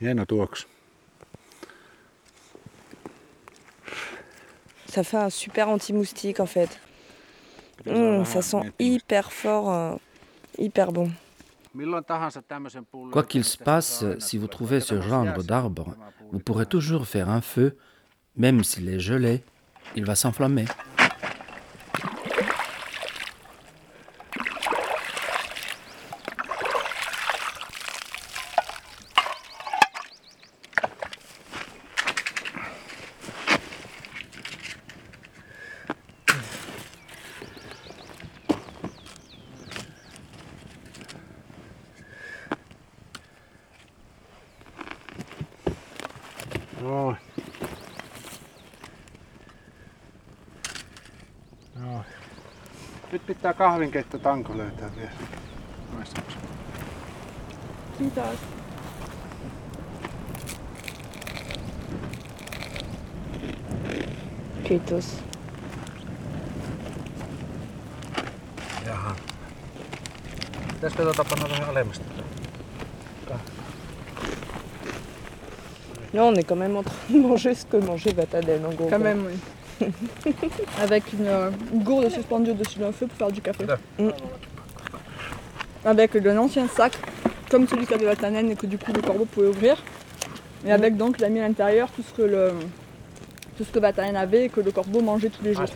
Hieno 0.00 0.24
tuoksu. 0.24 0.66
Ça 4.86 5.04
fait 5.04 5.16
un 5.16 5.30
super 5.30 5.68
anti-moustique 5.68 6.40
en 6.40 6.46
fait. 6.46 6.80
Mmh, 7.86 8.24
ça 8.24 8.42
sent 8.42 8.72
hyper 8.78 9.32
fort, 9.32 9.72
euh, 9.72 9.94
hyper 10.58 10.92
bon. 10.92 11.10
Quoi 13.12 13.22
qu'il 13.22 13.44
se 13.44 13.56
passe, 13.56 14.04
si 14.18 14.38
vous 14.38 14.48
trouvez 14.48 14.80
ce 14.80 15.00
genre 15.00 15.26
d'arbre, 15.44 15.94
vous 16.32 16.40
pourrez 16.40 16.66
toujours 16.66 17.06
faire 17.06 17.28
un 17.28 17.40
feu, 17.40 17.76
même 18.36 18.64
s'il 18.64 18.88
est 18.88 18.98
gelé, 18.98 19.44
il 19.94 20.04
va 20.04 20.14
s'enflammer. 20.14 20.64
Pitää 53.48 53.66
kahvinkeitto 53.66 54.18
tanko 54.18 54.56
löytää 54.56 54.90
vielä. 54.96 55.10
Kiitos. 57.98 58.38
Kiitos. 64.64 65.24
Jaha. 68.86 69.16
Pitäisikö 70.74 71.02
tuota 71.02 71.24
panna 71.24 71.48
vähän 71.50 71.68
alemmasta? 71.70 72.04
Non, 76.12 76.28
on 76.28 76.38
est 76.38 76.48
quand 76.48 76.58
même 76.58 76.76
en 76.76 76.84
train 76.84 77.12
de 77.12 77.28
manger 77.28 77.54
ce 77.54 77.66
que 77.66 77.86
mangeait 77.86 78.16
Vataden 78.16 78.64
en 78.66 78.74
gros. 78.74 78.90
Quand 78.90 79.02
même, 79.02 79.26
oui. 79.26 79.57
Avec 80.78 81.12
une, 81.12 81.26
euh, 81.26 81.50
une 81.72 81.82
gourde 81.82 82.08
suspendue 82.10 82.50
au-dessus 82.50 82.78
d'un 82.78 82.92
feu 82.92 83.06
pour 83.06 83.16
faire 83.16 83.32
du 83.32 83.40
café. 83.40 83.64
Mm. 83.98 84.08
Avec 85.84 86.16
un 86.16 86.36
ancien 86.38 86.68
sac, 86.68 86.98
comme 87.50 87.66
celui 87.66 87.86
qu'avait 87.86 88.06
Vatanen 88.06 88.50
et 88.50 88.56
que 88.56 88.66
du 88.66 88.78
coup 88.78 88.92
le 88.92 89.00
corbeau 89.00 89.24
pouvait 89.24 89.48
ouvrir. 89.48 89.76
Et 90.66 90.72
avec 90.72 90.96
donc, 90.96 91.16
il 91.18 91.24
a 91.24 91.28
mis 91.28 91.40
à 91.40 91.46
l'intérieur 91.46 91.88
tout 91.90 92.02
ce 92.02 92.12
que 92.12 92.22
le 92.22 92.52
tout 93.56 93.64
ce 93.64 93.70
que 93.70 93.78
Vatanen 93.78 94.16
avait 94.16 94.44
et 94.44 94.48
que 94.48 94.60
le 94.60 94.70
corbeau 94.70 95.00
mangeait 95.00 95.30
tous 95.30 95.42
les 95.42 95.54
jours. 95.54 95.66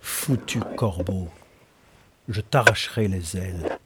Foutu 0.00 0.60
corbeau, 0.76 1.28
je 2.28 2.40
t'arracherai 2.40 3.08
les 3.08 3.36
ailes. 3.36 3.78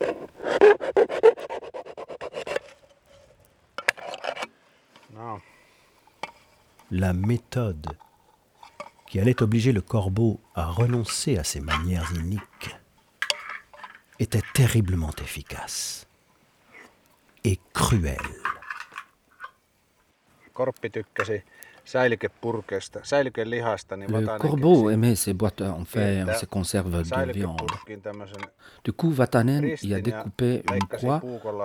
La 6.92 7.12
méthode 7.12 7.88
qui 9.16 9.20
allait 9.22 9.42
obliger 9.42 9.72
le 9.72 9.80
corbeau 9.80 10.40
à 10.54 10.66
renoncer 10.66 11.38
à 11.38 11.44
ses 11.44 11.60
manières 11.60 12.12
iniques 12.16 12.76
était 14.18 14.42
terriblement 14.52 15.10
efficace 15.22 16.06
et 17.42 17.58
niin 17.80 18.16
Le 24.08 24.38
corbeau 24.38 24.90
aimait 24.90 25.14
ces 25.14 25.32
boîtes 25.32 25.62
en 25.62 25.86
fer, 25.86 26.36
ces 26.38 26.46
conserves 26.46 26.90
de 26.90 27.32
viande. 27.32 27.62
Du 28.84 28.92
coup, 28.92 29.10
Vatanen 29.10 29.76
y 29.82 29.94
a 29.94 30.00
découpé 30.02 30.62
une 30.70 30.88
croix 30.88 31.22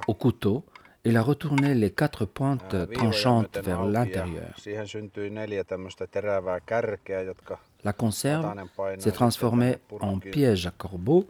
au 0.08 0.14
couteau 0.14 0.64
et 1.04 1.12
l'a 1.12 1.22
retourné 1.22 1.74
les 1.74 1.92
quatre 1.92 2.26
pointes 2.26 2.76
tranchantes 2.94 3.58
vers 3.58 3.84
l'intérieur. 3.86 4.54
La 7.84 7.94
conserve 7.94 8.54
s'est 9.00 9.12
transformée 9.12 9.78
en 10.00 10.20
piège 10.20 10.68
à 10.68 10.72
corbeau 10.72 11.28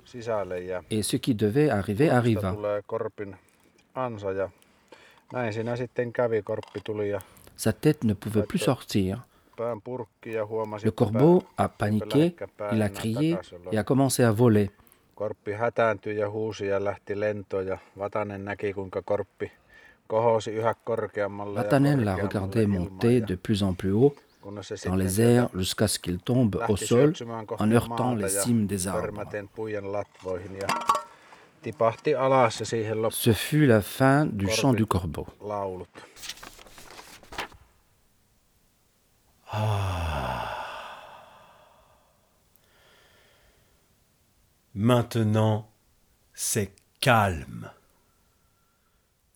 et 0.89 1.03
ce 1.03 1.15
qui 1.17 1.35
devait 1.35 1.69
arriver 1.69 2.09
arriva. 2.09 2.55
Sa 7.55 7.73
tête 7.73 8.03
ne 8.03 8.13
pouvait 8.13 8.43
plus 8.43 8.59
sortir. 8.59 9.25
Le 9.57 10.89
corbeau 10.89 11.43
a 11.57 11.69
paniqué, 11.69 12.35
il 12.71 12.81
a 12.81 12.89
crié 12.89 13.37
et 13.71 13.77
a 13.77 13.83
commencé 13.83 14.23
à 14.23 14.31
voler. 14.31 14.71
Korppi 15.21 15.51
hätääntyi 15.51 16.17
ja 16.17 16.29
huusi 16.29 16.67
ja 16.67 16.83
lähti 16.83 17.19
lentoon 17.19 17.67
ja 17.67 17.77
Vatanen 17.97 18.45
näki 18.45 18.73
kuinka 18.73 19.01
korppi 19.01 19.51
Vatanen 21.55 22.03
l'a 22.03 22.17
ilmaan 22.17 22.67
monter 22.67 23.21
de 23.21 23.35
plus 23.35 23.63
en 23.63 23.73
plus 23.73 23.91
haut 23.91 24.13
dans 24.85 24.95
les 24.95 25.21
airs 25.21 25.49
jusqu'à 25.53 25.87
ce 25.87 25.99
qu'il 25.99 26.17
tombe 26.19 26.61
au 26.67 26.75
sol 26.75 27.13
en 27.59 27.71
heurtant 27.71 28.15
les 28.15 28.29
cimes 28.29 28.65
des 28.65 28.87
arbres. 28.87 29.23
Ce 33.11 33.33
fut 33.33 33.65
la 33.67 33.81
fin 33.81 34.25
du 34.25 34.49
chant 34.49 34.73
du 34.73 34.85
corbeau. 34.85 35.27
laulut. 35.41 35.85
Maintenant, 44.73 45.69
c'est 46.33 46.73
calme. 47.01 47.69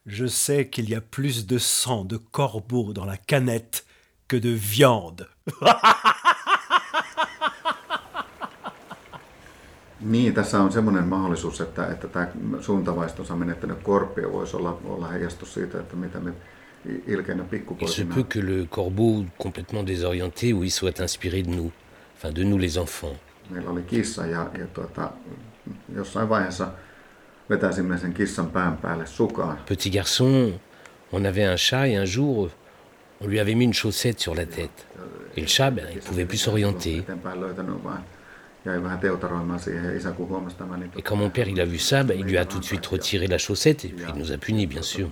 Je 0.05 0.27
sais 0.27 0.65
qu'il 0.65 0.89
y 0.89 0.95
a 0.95 1.01
plus 1.01 1.47
de 1.47 1.57
sang 1.57 2.05
de 2.05 2.17
corbeau 2.31 2.93
dans 2.93 3.05
la 3.05 3.17
canette 3.17 3.85
que 4.27 4.37
de 4.37 4.49
viande. 4.49 5.27
Niin, 10.05 10.33
tässä 10.33 10.59
on 10.59 10.71
semmoinen 10.71 11.07
mahdollisuus, 11.07 11.61
että, 11.61 11.87
että 11.87 12.07
tämä 12.07 12.27
suuntavaistonsa 12.61 13.35
menettänyt 13.35 13.79
korppio 13.83 14.31
voisi 14.31 14.55
olla, 14.55 14.79
olla 14.85 15.07
heijastus 15.07 15.53
siitä, 15.53 15.79
että 15.79 15.95
mitä 15.95 16.19
me 16.19 16.33
ilkeinä 17.07 17.43
Il 17.43 17.47
se 17.47 17.49
pikkupoikina 17.49 18.15
peut 18.15 18.27
que 18.35 18.45
le 18.45 18.65
corbeau, 18.65 19.25
complètement 19.43 19.87
désorienté, 19.87 20.53
oui, 20.53 20.69
soit 20.69 20.99
inspiré 20.99 21.43
de 21.43 21.55
nous, 21.55 21.71
enfin 22.15 22.35
de 22.35 22.43
nous 22.43 22.61
les 22.61 22.77
enfants. 22.77 23.17
meillä 23.49 23.69
oli 23.69 23.81
kissa 23.81 24.25
ja, 24.25 24.49
ja 24.57 24.67
tuota, 24.67 25.11
jossain 25.95 26.29
vaiheessa 26.29 26.67
vetäisimme 27.49 27.97
sen 27.97 28.13
kissan 28.13 28.47
pään 28.47 28.77
päälle 28.77 29.05
sukaan. 29.05 29.57
Petit 29.69 29.93
garçon, 29.93 30.59
on 31.11 31.25
avait 31.25 31.45
un 31.53 31.57
chat 31.57 31.87
et 31.87 31.97
un 31.97 32.05
jour, 32.05 32.49
on 33.21 33.27
lui 33.27 33.39
avait 33.39 33.55
mis 33.55 33.63
une 33.63 33.73
chaussette 33.73 34.19
sur 34.19 34.35
la 34.35 34.45
tête. 34.45 34.87
Et 35.37 35.41
le 35.41 35.47
chat, 35.47 35.71
ben, 35.71 35.85
il 35.93 35.99
pouvait 35.99 36.25
plus 36.25 36.37
s'orienter. 36.37 37.03
Et 40.97 41.01
quand 41.01 41.15
mon 41.15 41.29
père 41.29 41.47
il 41.47 41.61
a 41.61 41.65
vu 41.65 41.77
ça, 41.77 42.03
ben, 42.03 42.17
il 42.19 42.25
lui 42.25 42.37
a 42.37 42.45
tout 42.45 42.59
de 42.59 42.65
suite 42.65 42.85
retiré 42.85 43.27
la 43.27 43.37
chaussette 43.37 43.85
et 43.85 43.89
puis 43.89 44.05
il 44.13 44.19
nous 44.19 44.31
a 44.31 44.37
punis, 44.37 44.65
bien 44.65 44.81
sûr. 44.81 45.09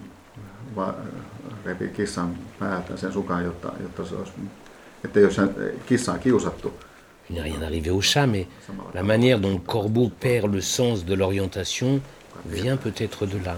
Il 7.30 7.36
n'est 7.36 7.42
rien 7.42 7.62
arrivé 7.62 7.90
au 7.90 8.02
chat, 8.02 8.28
mais 8.28 8.48
la 8.94 9.04
manière 9.04 9.40
dont 9.40 9.52
le 9.52 9.60
corbeau 9.60 10.10
perd 10.20 10.54
le 10.54 10.62
sens 10.62 11.06
de 11.06 11.14
l'orientation 11.14 12.02
vient 12.46 12.78
peut-être 12.78 13.26
de 13.26 13.38
là. 13.44 13.58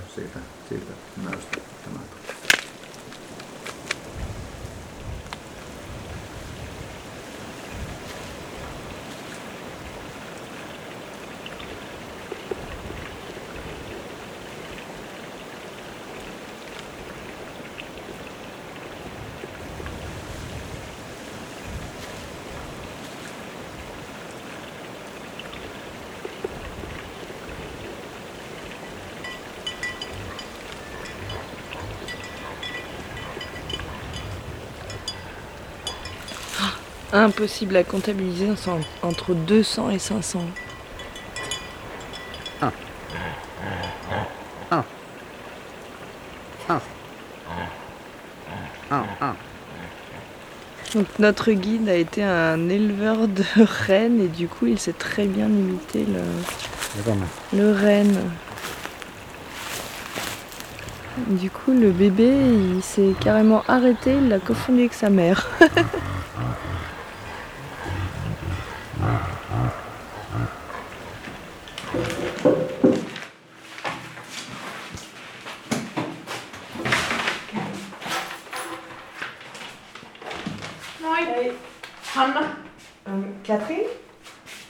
Impossible 37.36 37.76
à 37.76 37.84
comptabiliser, 37.84 38.48
entre 39.02 39.34
200 39.34 39.90
et 39.90 40.00
500. 40.00 40.42
Ah. 42.62 42.72
Ah. 44.72 44.84
Ah. 46.70 46.82
Ah. 48.90 49.04
Ah. 49.20 49.36
Donc 50.94 51.08
notre 51.20 51.52
guide 51.52 51.90
a 51.90 51.96
été 51.96 52.24
un 52.24 52.70
éleveur 52.70 53.28
de 53.28 53.44
rennes 53.86 54.22
et 54.22 54.30
du 54.30 54.48
coup 54.48 54.68
il 54.68 54.80
sait 54.80 54.94
très 54.94 55.26
bien 55.26 55.48
imiter 55.48 56.06
le, 56.06 57.58
le 57.58 57.74
renne. 57.74 58.18
Du 61.28 61.50
coup 61.50 61.74
le 61.74 61.92
bébé 61.92 62.32
il 62.76 62.82
s'est 62.82 63.14
carrément 63.20 63.64
arrêté, 63.68 64.14
il 64.14 64.30
l'a 64.30 64.40
confondu 64.40 64.80
avec 64.82 64.94
sa 64.94 65.10
mère. 65.10 65.50
Moi. 81.06 81.56
Hanna. 82.16 82.42
Katrin. 83.48 83.90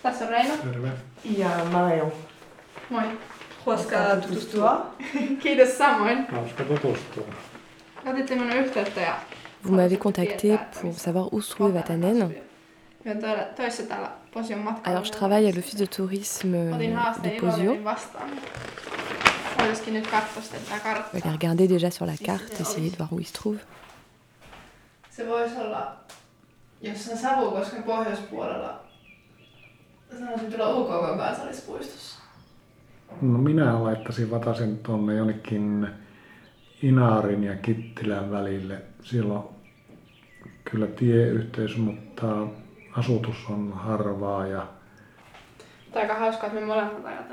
Tässä 0.04 0.26
on 0.26 0.32
Reino. 0.32 0.54
Ja 1.24 1.50
Marion. 1.72 2.12
Moi. 2.90 3.04
Huoska 3.66 3.98
tutustua. 4.22 4.96
Kiitos 5.40 5.78
samoin. 5.78 6.28
Hauska 6.32 6.64
tutustua. 6.64 7.24
Otitte 8.06 8.36
minun 8.36 8.58
yhteyttä 8.58 9.02
ja 9.02 9.16
Vous 9.64 9.74
m'avez 9.74 9.98
contacté 9.98 10.60
pour 10.82 10.94
savoir 10.94 11.34
où 11.34 11.42
se 11.42 11.50
trouvait 11.56 11.74
Vatanen. 11.74 12.36
Alors 14.84 15.06
je 15.06 15.12
travaille 15.12 15.48
à 15.48 15.52
l'office 15.52 15.80
de 15.80 15.86
tourisme 15.86 16.54
Otin 16.54 17.14
de 17.24 17.30
Posio. 17.40 17.78
Je 21.14 21.20
vais 21.20 21.32
regarder 21.32 21.68
déjà 21.68 21.90
sur 21.92 22.06
la 22.06 22.18
carte, 22.18 22.62
essayer 22.62 22.92
de 22.92 22.98
voir 22.98 23.12
où 23.14 23.20
il 23.20 23.26
se 23.26 23.34
trouve. 23.34 23.58
Jossain 26.82 27.18
Savukosken 27.18 27.84
pohjoispuolella. 27.84 28.82
Sanoisin 30.20 30.54
tuolla 30.54 30.76
UKK 30.76 31.18
kansallispuistossa. 31.18 32.20
No 33.22 33.38
minä 33.38 33.84
laittaisin 33.84 34.32
Vatasen 34.32 34.78
tuonne 34.78 35.16
jonnekin 35.16 35.88
Inaarin 36.84 37.44
ja 37.44 37.56
Kittilän 37.56 38.32
välille. 38.32 38.82
Siellä 39.04 39.34
on 39.34 39.50
kyllä 40.72 40.88
tieyhteys, 40.88 41.78
mutta 41.78 42.26
asutus 42.98 43.46
on 43.50 43.74
harvaa 43.74 44.48
ja. 44.48 44.68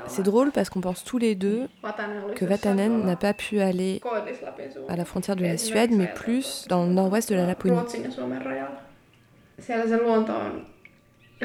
C'est 0.07 0.23
drôle 0.23 0.51
parce 0.51 0.69
qu'on 0.69 0.79
pense 0.79 1.03
tous 1.03 1.17
les 1.17 1.35
deux 1.35 1.67
que 2.35 2.45
Vatanen 2.45 3.03
n'a 3.03 3.17
pas 3.17 3.33
pu 3.33 3.59
aller 3.59 3.99
à 4.87 4.95
la 4.95 5.03
frontière 5.03 5.35
de 5.35 5.43
la 5.43 5.57
Suède, 5.57 5.91
mais 5.91 6.07
plus 6.07 6.65
dans 6.69 6.85
le 6.85 6.93
nord-ouest 6.93 7.29
de 7.29 7.35
la 7.35 7.45
Laponie. 7.45 7.75
Siellä 9.67 9.87
se 9.87 9.97
luonto 9.97 10.37
on 10.37 10.65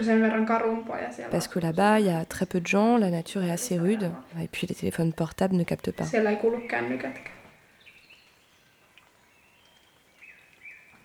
sen 0.01 0.21
verran 0.23 0.47
karumpaa 0.47 0.99
ja 0.99 1.13
siellä, 1.13 1.31
Parce 1.31 1.49
que 1.49 1.61
là-bas, 1.61 1.99
il 1.99 2.07
y 2.07 2.11
a 2.11 2.25
très 2.25 2.47
peu 2.47 2.61
de 2.61 2.67
gens, 2.67 3.01
la 3.01 3.11
nature 3.11 3.45
est 3.45 3.51
assez 3.51 3.79
rude, 3.79 4.11
et 4.43 4.49
puis 4.53 4.67
les 4.69 4.75
téléphones 4.75 5.13
portables 5.13 5.57
ne 5.57 5.65
captent 5.65 5.97
pas. 5.97 6.11
siellä 6.11 6.31
ei 6.31 6.37
kuulu 6.37 6.61
kännykätkään. 6.61 7.39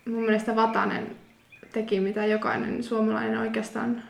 Mun 0.06 0.22
mielestä 0.22 0.56
Vatanen 0.56 1.16
teki 1.72 2.00
mitä 2.00 2.26
jokainen 2.26 2.82
suomalainen 2.82 3.38
oikeastaan. 3.38 4.02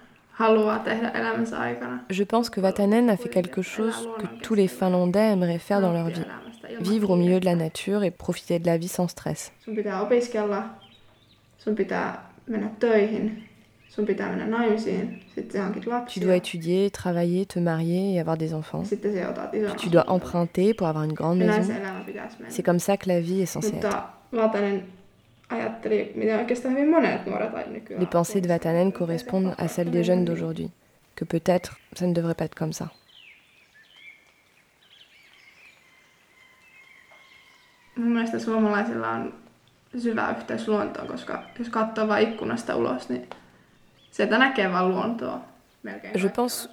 Je 2.11 2.25
pense 2.25 2.51
que 2.51 2.63
Vatanen 2.63 3.11
a 3.11 3.17
fait 3.17 3.29
quelque 3.29 3.63
chose 3.63 4.09
que 4.19 4.27
tous 4.49 4.57
les 4.57 4.67
Finlandais 4.67 5.31
aimeraient 5.31 5.61
faire 5.61 5.81
dans 5.81 5.93
leur 5.93 6.09
vie. 6.09 6.27
Vivre 6.81 7.11
au 7.11 7.17
milieu 7.17 7.39
de 7.41 7.45
la 7.45 7.55
nature 7.55 8.03
et 8.03 8.11
profiter 8.11 8.59
de 8.59 8.67
la 8.67 8.77
vie 8.77 8.89
sans 8.89 9.07
stress. 9.11 9.53
Sun 9.65 9.77
pitää 9.77 10.01
opiskella, 10.01 10.65
sun 11.59 11.75
pitää 11.77 12.34
mennä 12.47 12.71
töihin, 12.79 13.49
sun 13.89 14.07
pitää 14.07 14.29
mennä 14.29 14.47
naimisiin, 14.47 15.23
sitten 15.35 15.53
sä 15.53 15.63
hankit 15.63 15.85
Tu 15.85 16.27
dois 16.27 16.43
étudier, 16.43 16.91
travailler, 16.91 17.47
te 17.55 17.61
marier 17.61 18.15
et 18.15 18.21
avoir 18.21 18.39
des 18.39 18.53
enfants. 18.53 18.89
Sitten 18.89 19.29
otat 19.29 19.55
ison 19.55 19.77
tu 19.77 19.93
dois 19.93 20.05
emprunter 20.09 20.75
pour 20.75 20.89
avoir 20.89 21.05
une 21.05 21.15
grande 21.15 21.45
Ja 21.45 21.47
maison. 21.47 21.75
C'est 22.49 22.65
comme 22.65 22.79
ça 22.79 22.97
que 22.97 23.09
la 23.09 23.21
vie 23.21 23.43
est 23.43 23.53
censée 23.55 23.77
être. 23.77 23.85
Mutta 23.85 24.09
Vatanen 24.33 24.85
ajatteli, 25.49 26.13
mitä 26.15 26.39
oikeastaan 26.39 26.75
hyvin 26.75 26.91
monet 26.91 27.27
nuoret 27.27 27.55
ai 27.55 27.65
nykyään. 27.71 28.03
Les 28.03 28.09
pensées 28.09 28.43
de 28.43 28.49
Vatanen 28.49 28.93
correspondent 28.93 29.55
à 29.59 29.69
celles 29.69 29.93
des 29.93 30.05
jeunes 30.05 30.27
d'aujourd'hui. 30.27 30.71
Que 31.17 31.25
peut-être 31.25 31.77
ça 31.97 32.07
ne 32.07 32.15
devrait 32.15 32.35
pas 32.35 32.45
être 32.45 32.59
comme 32.59 32.73
ça. 32.73 32.87
Mun 37.97 38.13
mielestä 38.13 38.39
suomalaisilla 38.39 39.11
on 39.11 39.35
syvä 39.99 40.35
yhteys 40.39 40.69
luontoon, 40.69 41.07
koska 41.07 41.43
jos 41.59 41.69
katsoo 41.69 42.09
vain 42.09 42.29
ikkunasta 42.29 42.77
ulos, 42.77 43.09
niin 43.09 43.31
sieltä 44.11 44.39
näkee 44.39 44.73
vaan 44.73 44.89
luontoa. 44.89 45.41
Melkein 45.83 46.21
Je 46.21 46.29
pense 46.29 46.69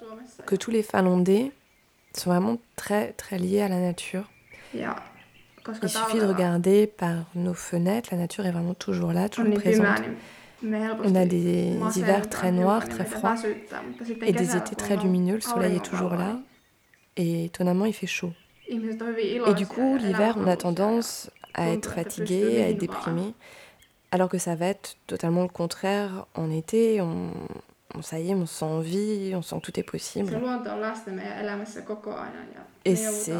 que 0.46 0.56
tous 0.56 0.72
les 0.72 0.82
Finlandais 0.82 1.52
sont 2.16 2.30
vraiment 2.30 2.58
très 2.76 3.12
très 3.12 3.38
liés 3.38 3.62
à 3.62 3.68
la 3.68 3.80
nature. 3.80 4.24
Ja 4.74 4.96
koska 5.62 5.86
Il 5.86 5.90
suffit 5.90 6.20
de 6.20 6.26
regarder 6.26 6.86
par 6.86 7.24
nos 7.34 7.54
fenêtres, 7.54 8.08
la 8.12 8.18
nature 8.18 8.46
est 8.46 8.52
vraiment 8.52 8.74
toujours 8.74 9.12
là, 9.12 9.28
toujours 9.28 9.54
présente. 9.54 10.02
On 11.04 11.14
a 11.14 11.26
des 11.26 11.76
hivers 11.96 12.28
très 12.28 12.52
noirs, 12.52 12.88
très 12.88 13.04
froids, 13.04 13.34
et 14.20 14.32
des 14.32 14.56
étés 14.56 14.76
très 14.76 14.96
lumineux, 14.96 15.34
le 15.34 15.40
soleil 15.40 15.76
est 15.76 15.84
toujours 15.84 16.14
là, 16.14 16.38
et 17.16 17.46
étonnamment 17.46 17.84
il 17.84 17.92
fait 17.92 18.06
chaud. 18.06 18.32
Et 18.68 19.54
du 19.54 19.66
coup, 19.66 19.96
l'hiver, 19.96 20.36
on 20.38 20.46
a 20.46 20.56
tendance 20.56 21.30
à 21.54 21.68
être 21.70 21.90
fatigué, 21.94 22.62
à 22.62 22.68
être 22.68 22.78
déprimé, 22.78 23.34
alors 24.10 24.28
que 24.28 24.38
ça 24.38 24.54
va 24.54 24.66
être 24.66 24.96
totalement 25.06 25.42
le 25.42 25.48
contraire 25.48 26.26
en 26.34 26.50
été. 26.50 27.00
On, 27.00 27.30
on- 27.94 28.02
ça 28.02 28.18
y 28.18 28.30
est, 28.30 28.34
on 28.34 28.46
se 28.46 28.54
sent 28.54 28.64
en 28.64 28.80
vie, 28.80 29.32
on 29.36 29.42
sent 29.42 29.56
que 29.60 29.70
tout 29.70 29.80
est 29.80 29.82
possible. 29.82 30.32
Et 32.84 32.96
c'est 32.96 33.34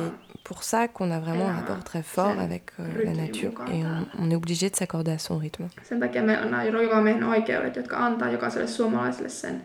pour 0.45 0.63
ça 0.63 0.89
qu'on 0.89 1.11
a 1.11 1.19
vraiment 1.21 1.49
un 1.49 1.55
rapport 1.55 1.83
très 1.85 2.03
fort 2.03 2.39
avec 2.39 2.65
euh, 2.79 3.05
la 3.05 3.13
nature 3.13 3.53
et 3.73 3.83
on, 3.85 4.07
on 4.19 4.31
est 4.31 4.35
obligé 4.37 4.71
de 4.71 4.77
s'accorder 4.77 5.13
à 5.13 5.19
son 5.19 5.39
rythme. 5.39 5.69
Sen 5.83 6.01
takia 6.01 6.23
meillä 6.23 6.43
on 6.45 6.51
nämä 6.51 6.65
jokamiehen 6.65 7.25
oikeudet, 7.25 7.77
jotka 7.77 7.97
antaa 7.97 8.31
jokaiselle 8.31 8.67
suomalaiselle 8.67 9.29
sen 9.29 9.63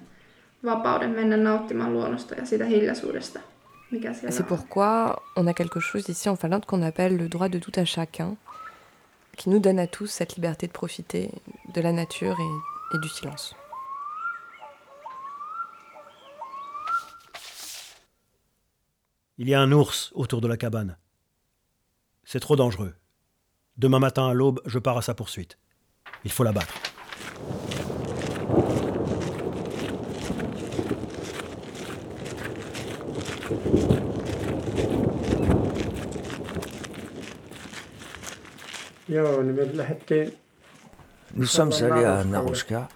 vapauden 0.65 1.09
mennä 1.09 1.37
nauttimaan 1.37 1.93
luonnosta 1.93 2.35
ja 2.35 2.45
siitä 2.45 2.65
hiljaisuudesta, 2.65 3.39
C'est 4.29 4.45
pourquoi 4.45 5.23
on 5.35 5.47
a 5.47 5.53
quelque 5.53 5.79
chose 5.79 6.09
ici 6.09 6.27
en 6.27 6.35
Finlande 6.35 6.65
qu'on 6.65 6.81
appelle 6.81 7.15
le 7.15 7.29
droit 7.29 7.47
de 7.47 7.57
tout 7.57 7.71
à 7.75 7.85
chacun, 7.85 8.35
qui 9.37 9.49
nous 9.49 9.59
donne 9.59 9.79
à 9.79 9.87
tous 9.87 10.07
cette 10.07 10.35
liberté 10.35 10.67
de 10.67 10.73
profiter 10.73 11.31
de 11.73 11.81
la 11.81 11.93
nature 11.93 12.37
et, 12.39 12.95
et 12.95 12.99
du 12.99 13.07
silence. 13.07 13.55
Il 19.37 19.47
y 19.47 19.53
a 19.53 19.61
un 19.61 19.71
ours 19.71 20.11
autour 20.15 20.41
de 20.41 20.47
la 20.47 20.57
cabane. 20.57 20.97
C'est 22.23 22.39
trop 22.39 22.55
dangereux. 22.55 22.95
Demain 23.77 23.99
matin 23.99 24.27
à 24.27 24.33
l'aube, 24.33 24.59
je 24.65 24.79
pars 24.79 24.97
à 24.97 25.01
sa 25.01 25.13
poursuite. 25.13 25.59
Il 26.25 26.31
faut 26.31 26.43
l'abattre. 26.43 26.73
Joo, 33.47 33.55
niin 33.63 33.87
me 33.87 33.93
lähdettiin 33.93 34.07
Nous 39.09 39.15
sommes 41.45 41.71
allés 41.81 42.05
à 42.05 42.23
Naroska, 42.23 42.87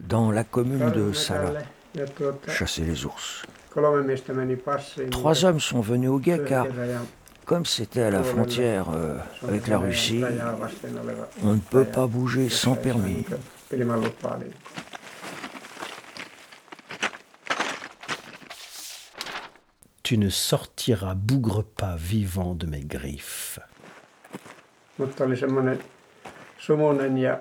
dans 0.00 0.30
la 0.30 0.44
commune 0.44 0.90
de 0.90 1.12
Sala, 1.12 1.62
chasser 2.48 2.84
les 2.84 3.06
ours. 3.06 3.42
Trois 5.10 5.44
hommes 5.44 5.60
sont 5.60 5.80
venus 5.80 6.10
au 6.10 6.18
guet 6.18 6.40
car, 6.46 6.66
comme 7.46 7.64
c'était 7.64 8.02
à 8.02 8.10
la 8.10 8.22
frontière 8.22 8.88
euh, 8.94 9.16
avec 9.48 9.68
la 9.68 9.78
Russie, 9.78 10.22
on 11.42 11.54
ne 11.54 11.60
peut 11.60 11.84
pas 11.84 12.06
bouger 12.06 12.50
sans 12.50 12.74
permis. 12.74 13.24
Tu 20.02 20.18
ne 20.18 20.28
sortiras 20.28 21.14
bougre 21.14 21.64
pas 21.64 21.96
vivant 21.96 22.54
de 22.54 22.66
mes 22.66 22.82
griffes. 22.82 23.60
Mutta 24.98 25.24
oli 25.24 25.36
semmoinen 25.36 25.78
sumunen 26.58 27.18
ja 27.18 27.38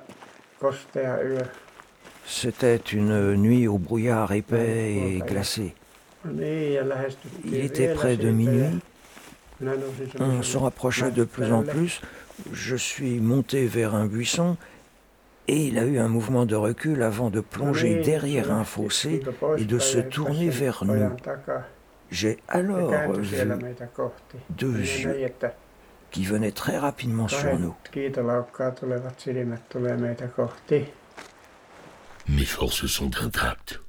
kostea 0.60 1.18
yö. 1.22 1.46
C'était 2.26 2.94
une 2.94 3.36
nuit 3.36 3.68
au 3.68 3.78
brouillard 3.80 4.32
épais 4.32 4.94
et 4.94 5.22
glacé. 5.28 5.74
Il 7.46 7.56
était 7.56 7.94
près 7.94 8.16
de 8.16 8.30
minuit. 8.30 8.80
On 10.20 10.44
se 10.44 10.58
rapprochait 10.58 11.12
de 11.12 11.24
plus 11.24 11.52
en 11.52 11.64
plus. 11.64 12.02
Je 12.54 12.76
suis 12.76 13.20
monté 13.20 13.66
vers 13.68 13.96
un 13.96 14.06
buisson 14.06 14.56
Et 15.48 15.68
il 15.68 15.80
a 15.80 15.84
eu 15.84 15.98
un 15.98 16.08
mouvement 16.08 16.46
de 16.46 16.56
recul 16.56 17.04
avant 17.04 17.30
de 17.30 17.42
plonger 17.42 18.02
derrière 18.02 18.52
un 18.52 18.64
fossé 18.64 19.22
et 19.58 19.66
de 19.66 19.80
se 19.80 19.98
tourner 19.98 20.50
vers 20.50 20.86
nous. 20.86 21.10
J'ai 22.12 22.38
alors 22.48 23.12
vu 23.14 23.38
deux 24.50 24.78
yeux 24.78 25.28
qui 26.12 26.26
venaient 26.26 26.52
très 26.52 26.78
rapidement 26.78 27.28
sur 27.28 27.58
nous. 27.58 27.76
Mes 32.28 32.46
forces 32.46 32.86
sont 32.86 33.12
intactes. 33.22 33.80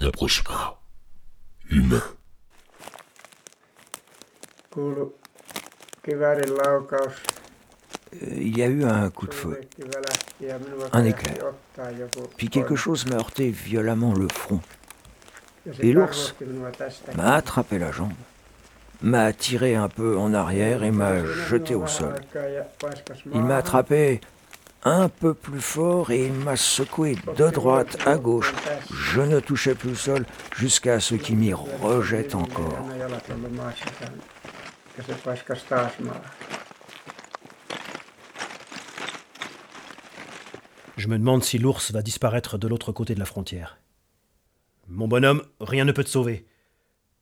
N'approche 0.00 0.42
pas. 0.44 0.80
Humain. 1.70 2.02
Il 8.22 8.56
y 8.56 8.62
a 8.62 8.66
eu 8.66 8.84
un 8.84 9.10
coup 9.10 9.26
de 9.26 9.34
feu, 9.34 9.60
un 10.92 11.04
éclair, 11.04 11.52
puis 12.36 12.48
quelque 12.48 12.74
chose 12.74 13.04
m'a 13.06 13.16
heurté 13.16 13.50
violemment 13.50 14.14
le 14.14 14.28
front. 14.28 14.60
Et 15.80 15.92
l'ours 15.92 16.34
m'a 17.16 17.34
attrapé 17.34 17.78
la 17.78 17.92
jambe, 17.92 18.14
m'a 19.02 19.32
tiré 19.32 19.74
un 19.76 19.88
peu 19.88 20.18
en 20.18 20.34
arrière 20.34 20.82
et 20.82 20.90
m'a 20.90 21.24
jeté 21.24 21.74
au 21.74 21.86
sol. 21.86 22.14
Il 23.34 23.42
m'a 23.42 23.56
attrapé 23.56 24.20
un 24.84 25.08
peu 25.08 25.34
plus 25.34 25.60
fort 25.60 26.10
et 26.10 26.26
il 26.26 26.32
m'a 26.32 26.56
secoué 26.56 27.16
de 27.36 27.50
droite 27.50 27.98
à 28.06 28.16
gauche. 28.16 28.54
Je 28.90 29.20
ne 29.20 29.40
touchais 29.40 29.74
plus 29.74 29.90
le 29.90 29.96
sol 29.96 30.26
jusqu'à 30.56 31.00
ce 31.00 31.14
qu'il 31.14 31.36
m'y 31.36 31.52
rejette 31.52 32.34
encore. 32.34 32.78
Je 40.96 41.06
me 41.06 41.18
demande 41.18 41.44
si 41.44 41.58
l'ours 41.58 41.92
va 41.92 42.02
disparaître 42.02 42.58
de 42.58 42.66
l'autre 42.66 42.90
côté 42.90 43.14
de 43.14 43.20
la 43.20 43.24
frontière. 43.24 43.78
Mon 44.88 45.06
bonhomme, 45.06 45.42
rien 45.60 45.84
ne 45.84 45.92
peut 45.92 46.02
te 46.02 46.08
sauver. 46.08 46.47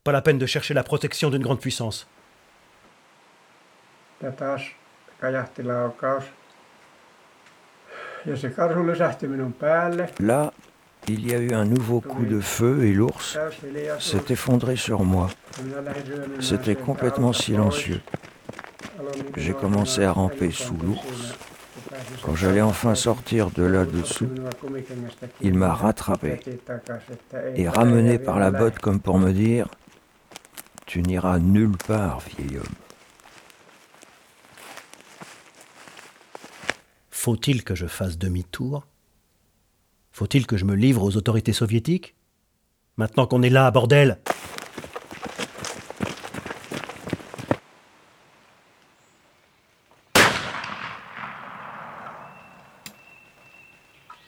Pas 0.06 0.12
la 0.12 0.22
peine 0.22 0.38
de 0.38 0.46
chercher 0.46 0.72
la 0.72 0.84
protection 0.84 1.30
d'une 1.30 1.42
grande 1.42 1.58
puissance. 1.58 2.06
Là, 10.20 10.52
il 11.08 11.26
y 11.28 11.34
a 11.34 11.38
eu 11.38 11.52
un 11.54 11.64
nouveau 11.64 12.00
coup 12.00 12.24
de 12.24 12.38
feu 12.38 12.84
et 12.84 12.92
l'ours 12.92 13.36
s'est 13.98 14.22
effondré 14.30 14.76
sur 14.76 15.02
moi. 15.02 15.28
C'était 16.38 16.76
complètement 16.76 17.32
silencieux. 17.32 18.00
J'ai 19.36 19.54
commencé 19.54 20.04
à 20.04 20.12
ramper 20.12 20.52
sous 20.52 20.76
l'ours 20.76 21.34
quand 22.22 22.34
j'allais 22.34 22.62
enfin 22.62 22.94
sortir 22.94 23.50
de 23.50 23.62
là-dessous, 23.62 24.28
il 25.40 25.54
m'a 25.54 25.74
rattrapé 25.74 26.40
et 27.54 27.68
ramené 27.68 28.18
par 28.18 28.38
la 28.38 28.50
botte 28.50 28.78
comme 28.78 29.00
pour 29.00 29.18
me 29.18 29.32
dire 29.32 29.68
Tu 30.86 31.02
n'iras 31.02 31.38
nulle 31.38 31.76
part, 31.76 32.20
vieil 32.20 32.58
homme. 32.58 32.64
Faut-il 37.10 37.64
que 37.64 37.74
je 37.74 37.86
fasse 37.86 38.18
demi-tour? 38.18 38.86
Faut-il 40.12 40.46
que 40.46 40.56
je 40.56 40.64
me 40.64 40.74
livre 40.74 41.02
aux 41.02 41.16
autorités 41.16 41.52
soviétiques? 41.52 42.14
Maintenant 42.96 43.26
qu'on 43.26 43.42
est 43.42 43.50
là, 43.50 43.70
bordel 43.70 44.18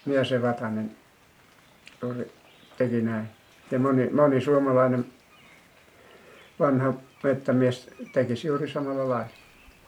mies 0.08 0.24
se 0.24 0.42
Vatanen 0.42 0.96
oli, 2.02 2.24
teki 2.76 3.02
näin. 3.02 3.28
Ja 3.70 3.78
moni, 3.78 4.08
moni 4.10 4.40
suomalainen 4.40 5.06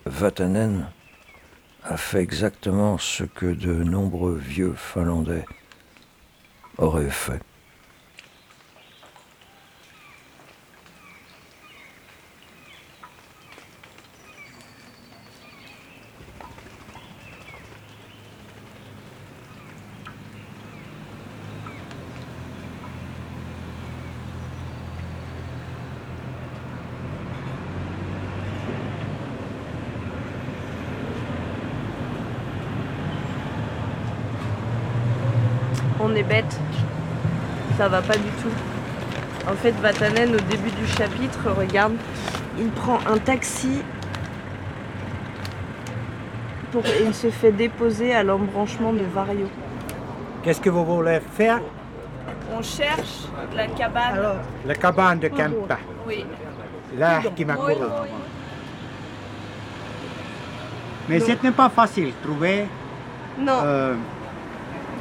Vatanen 0.06 0.86
a 1.82 1.96
fait 1.96 2.20
exactement 2.20 2.96
ce 2.96 3.24
que 3.24 3.46
de 3.46 3.72
nombreux 3.72 4.36
vieux 4.36 4.74
Finlandais 4.76 5.44
auraient 6.78 7.10
fait. 7.10 7.40
on 36.10 36.16
est 36.16 36.22
bête. 36.22 36.58
Ça 37.76 37.79
va 37.90 38.02
pas 38.02 38.16
du 38.16 38.30
tout. 38.40 39.50
En 39.50 39.54
fait, 39.54 39.72
Vatanen, 39.72 40.34
au 40.34 40.40
début 40.40 40.70
du 40.70 40.86
chapitre, 40.86 41.50
regarde, 41.58 41.94
il 42.58 42.70
prend 42.70 42.98
un 43.10 43.18
taxi 43.18 43.82
pour, 46.70 46.86
et 46.86 47.02
il 47.04 47.14
se 47.14 47.30
fait 47.30 47.52
déposer 47.52 48.14
à 48.14 48.22
l'embranchement 48.22 48.92
de 48.92 49.02
Vario. 49.12 49.48
Qu'est-ce 50.42 50.60
que 50.60 50.70
vous 50.70 50.84
voulez 50.84 51.20
faire? 51.32 51.60
On 52.56 52.62
cherche 52.62 53.26
la 53.54 53.66
cabane. 53.66 54.20
La 54.66 54.74
cabane 54.74 55.18
de 55.18 55.28
Kempa. 55.28 55.78
Oui. 56.06 56.24
Là, 56.96 57.20
qui 57.34 57.44
m'a 57.44 57.54
couru. 57.54 57.74
Mais 61.08 61.18
ce 61.20 61.32
n'est 61.42 61.50
pas 61.50 61.68
facile 61.68 62.06
de 62.06 62.28
trouver. 62.28 62.66
Non. 63.38 63.60
Euh, 63.64 63.94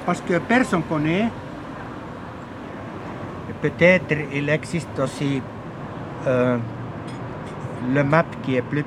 parce 0.06 0.21
que 0.21 0.39
personne 0.39 0.80
ne 0.80 0.86
connaît. 0.86 1.30
Peut-être 3.62 4.15
il 4.34 4.50
existe 4.50 4.98
aussi 5.00 5.41
euh, 6.28 6.58
le 7.93 8.04
map 8.04 8.26
qui 8.43 8.56
est 8.56 8.62
plus 8.62 8.86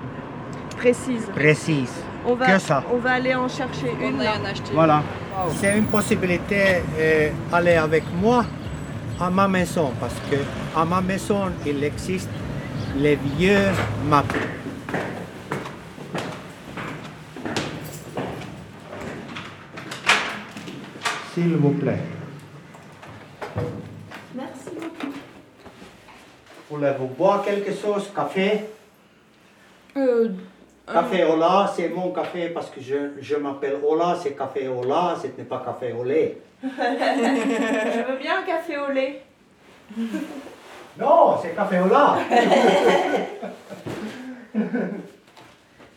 précise. 0.76 1.26
précise 1.34 1.92
On 2.26 2.34
va, 2.34 2.46
que 2.46 2.58
ça. 2.58 2.82
on 2.92 2.96
va 2.98 3.12
aller 3.12 3.34
en 3.34 3.48
chercher 3.48 3.92
une. 4.00 4.18
là. 4.18 4.32
Voilà. 4.72 5.02
C'est 5.56 5.76
une 5.78 5.84
possibilité 5.86 6.82
d'aller 7.50 7.74
avec 7.74 8.04
moi 8.20 8.44
à 9.20 9.30
ma 9.30 9.46
maison 9.48 9.92
parce 10.00 10.14
que 10.30 10.36
à 10.76 10.84
ma 10.84 11.00
maison 11.00 11.50
il 11.66 11.82
existe 11.84 12.30
les 12.96 13.16
vieux 13.16 13.68
maps. 14.08 14.24
S'il 21.34 21.56
vous 21.56 21.70
plaît. 21.70 22.00
Merci 24.34 24.70
beaucoup. 24.74 25.12
Voulez-vous 26.82 27.14
boire 27.14 27.44
quelque 27.44 27.72
chose 27.72 28.10
Café? 28.12 28.64
Euh, 29.96 30.30
Café 30.84 31.22
Ola, 31.22 31.72
c'est 31.72 31.88
mon 31.88 32.10
café 32.10 32.48
parce 32.48 32.70
que 32.70 32.80
je, 32.80 33.20
je 33.20 33.36
m'appelle 33.36 33.76
Ola, 33.86 34.16
c'est 34.20 34.32
café 34.32 34.66
Ola, 34.66 35.14
ce 35.22 35.28
n'est 35.28 35.44
pas 35.44 35.62
café 35.64 35.92
au 35.92 36.02
lait. 36.02 36.38
Je 36.60 38.10
veux 38.10 38.18
bien 38.18 38.40
un 38.40 38.42
café 38.42 38.78
au 38.78 38.90
lait. 38.90 39.22
Non, 40.98 41.36
c'est 41.40 41.54
café 41.54 41.78
au 41.78 41.84
lait. 41.84 41.98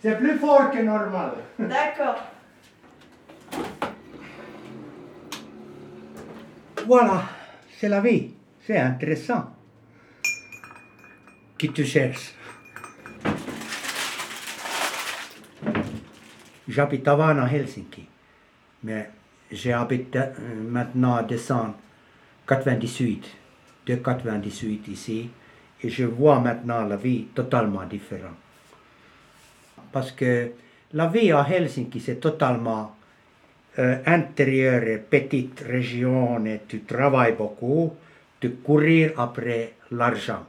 c'est 0.04 0.20
plus 0.20 0.38
fort 0.38 0.70
que 0.70 0.84
normal. 0.84 1.32
D'accord. 1.58 2.16
Voilà, 6.86 7.24
c'est 7.76 7.90
la 7.90 8.02
vie. 8.02 8.34
C'est 8.68 8.78
intéressant. 8.78 9.46
Qui 11.58 11.72
tu 11.72 11.86
cherches 11.86 12.34
J'habite 16.68 17.08
avant 17.08 17.38
à 17.39 17.47
Helsinki, 17.47 18.06
mais 18.84 19.10
j'habite 19.49 20.16
euh, 20.18 20.34
maintenant 20.68 21.16
à 21.16 21.24
descendre 21.24 21.76
98, 22.47 23.24
de 23.86 23.95
98 23.95 24.88
ici, 24.89 25.30
et 25.82 25.89
je 25.89 26.03
vois 26.03 26.39
maintenant 26.39 26.84
la 26.84 26.97
vie 26.97 27.28
totalement 27.34 27.86
différente. 27.86 28.36
Parce 29.93 30.12
que 30.12 30.51
la 30.91 31.08
vie 31.08 31.32
à 31.32 31.47
Helsinki, 31.49 32.01
c'est 32.01 32.20
totalement 32.20 32.95
euh, 33.80 33.99
intérieure, 34.06 34.99
petite 35.10 35.62
région, 35.62 36.45
et 36.45 36.64
tu 36.68 36.82
travailles 36.82 37.36
beaucoup, 37.36 37.93
tu 38.41 38.51
courir 38.56 39.14
après 39.18 39.76
l'argent. 39.91 40.45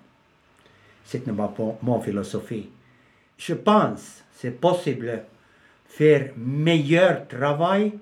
C'est 1.06 1.26
ma 1.28 1.54
mon 1.82 2.00
philosophie. 2.00 2.68
Je 3.38 3.54
pense 3.54 4.24
c'est 4.32 4.60
possible 4.60 5.24
faire 5.86 6.32
meilleur 6.36 7.26
travail 7.26 7.92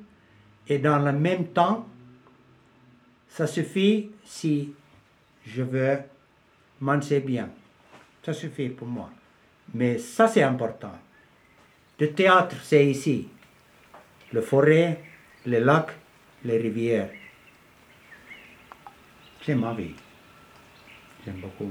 et 0.67 0.79
dans 0.79 0.99
le 0.99 1.13
même 1.13 1.49
temps, 1.49 1.87
ça 3.29 3.47
suffit 3.47 4.11
si 4.25 4.73
je 5.47 5.63
veux 5.63 5.99
manger 6.81 7.21
bien. 7.21 7.51
Ça 8.25 8.33
suffit 8.33 8.71
pour 8.71 8.89
moi. 8.89 9.11
Mais 9.75 9.99
ça, 9.99 10.27
c'est 10.27 10.43
important. 10.43 10.93
Le 12.01 12.13
théâtre, 12.13 12.57
c'est 12.63 12.87
ici. 12.87 13.29
Le 14.33 14.41
forêt, 14.41 15.01
les 15.47 15.61
lacs, 15.61 15.93
les 16.45 16.59
rivières. 16.59 17.11
C'est 19.43 19.55
ma 19.55 19.75
vie. 19.75 19.95
J'aime 21.25 21.41
beaucoup. 21.41 21.71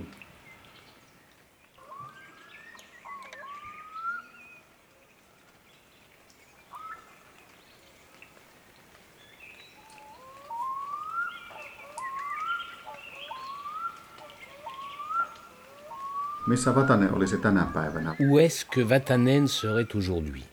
Missä 16.48 16.76
Vatanen 16.76 17.14
olisi 17.14 17.38
tänä 17.38 17.68
päivänä? 17.74 18.16
Où 18.20 18.40
est-ce 18.40 18.68
que 18.76 18.90
Vatanen 18.90 19.48
serait 19.48 19.96
aujourd'hui? 19.96 20.44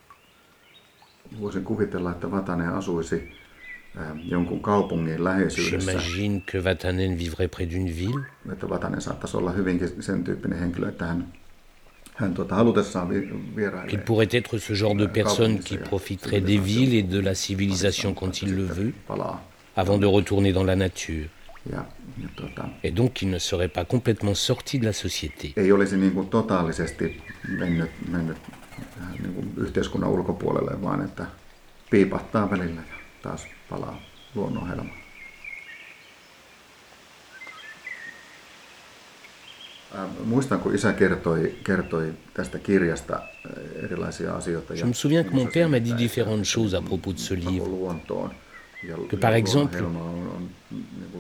Voisin 1.41 1.65
kuvitella, 1.65 2.11
että 2.11 2.31
Vatanen 2.31 2.69
asuisi 2.69 3.33
äh, 3.97 4.07
jonkun 4.25 4.61
kaupungin 4.61 5.25
läheisyydessä. 5.25 5.93
J'imagine 5.93 6.43
que 6.55 6.65
Vatanen 6.65 7.19
vivrait 7.19 7.51
près 7.57 7.69
d'une 7.71 7.97
ville. 7.97 8.25
Että 8.53 8.69
Vatanen 8.69 9.01
saattaisi 9.01 9.37
olla 9.37 9.51
hyvinkin 9.51 10.03
sen 10.03 10.25
tyyppinen 10.25 10.59
henkilö, 10.59 10.89
että 10.89 11.07
hän, 11.07 11.33
hän 12.15 12.35
tuota, 12.35 12.55
halutessaan 12.55 13.09
vierailee. 13.57 13.95
Qu'il 13.95 14.05
pourrait 14.05 14.35
être 14.35 14.59
ce 14.59 14.75
genre 14.75 14.99
de 14.99 15.07
personne 15.07 15.59
qui 15.59 15.79
profiterait 15.79 16.47
des 16.47 16.65
villes 16.65 17.05
et 17.05 17.13
de 17.13 17.21
la 17.25 17.35
civilisation 17.35 18.15
quand 18.15 18.43
il 18.43 18.57
le 18.57 18.69
veut, 18.77 18.93
avant 19.77 20.01
de 20.01 20.07
retourner 20.07 20.55
dans 20.55 20.67
la 20.67 20.77
nature. 20.77 21.29
Ja, 21.73 21.85
Et 22.83 22.97
donc 22.97 23.23
il 23.23 23.31
ne 23.31 23.39
serait 23.39 23.69
pas 23.69 23.85
complètement 23.85 24.35
sorti 24.35 24.81
de 24.81 24.87
la 24.87 24.93
société. 24.93 25.53
ei 25.57 25.73
olisi 25.73 25.97
niin 25.97 26.13
kuin 26.13 26.29
totaalisesti 26.29 27.23
mennyt, 27.59 27.91
mennyt 28.09 28.37
niin 29.23 29.35
kuin 29.35 29.53
yhteiskunnan 29.57 30.11
ulkopuolelle, 30.11 30.83
vaan 30.83 31.05
että 31.05 31.27
piipahtaa 31.91 32.51
välillä 32.51 32.81
ja 32.81 32.97
taas 33.23 33.47
palaa 33.71 34.03
luonnon 34.35 34.69
helmaan. 34.69 35.01
Muistan, 40.25 40.61
kun 40.61 40.75
isä 40.75 40.93
kertoi, 40.93 41.55
kertoi 41.65 42.13
tästä 42.35 42.59
kirjasta 42.59 43.21
erilaisia 43.83 44.37
asioita. 44.37 44.75
Je 44.75 44.85
me 44.85 44.95
souviens 44.95 45.27
que 45.27 45.35
mon 45.35 45.49
père 45.49 45.69
m'a 45.69 45.85
dit 45.85 45.97
différentes 45.99 46.55
choses 46.57 46.75
à 46.75 46.83
propos 46.83 47.13
de 47.13 47.19
ce 47.19 47.35
livre. 47.35 47.67
Que 49.09 49.17
par 49.17 49.35
exemple, 49.35 49.83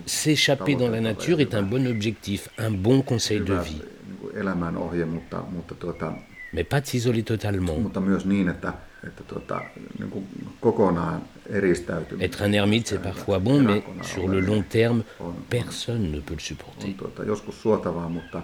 s'échapper 0.06 0.76
dans 0.76 0.88
la 0.88 1.00
nature 1.00 1.40
est 1.40 1.54
un 1.54 1.62
bon 1.62 1.86
objectif, 1.86 2.48
un 2.58 2.70
bon 2.70 3.02
conseil 3.02 3.40
de 3.40 3.54
vie. 3.54 3.82
mutta, 5.06 5.74
tuota, 5.78 6.14
Mais 6.52 6.64
pas 6.64 6.80
de 6.80 6.86
s'isoler 6.86 7.22
totalement. 7.22 7.76
eristäytyminen. 11.48 12.24
Être 12.24 12.42
un 12.42 12.52
ermite, 12.52 12.88
c'est 12.88 13.02
parfois 13.02 13.38
bon, 13.38 13.62
mais 13.62 13.82
sur 14.02 14.28
le 14.28 14.40
long 14.40 14.62
terme, 14.62 15.02
personne 15.48 16.10
ne 16.10 16.20
peut 16.20 16.34
le 16.34 16.40
supporter. 16.40 16.88
on 16.88 16.94
tuota, 16.94 17.24
joskus 17.24 17.62
suotavaa, 17.62 18.08
mutta 18.08 18.42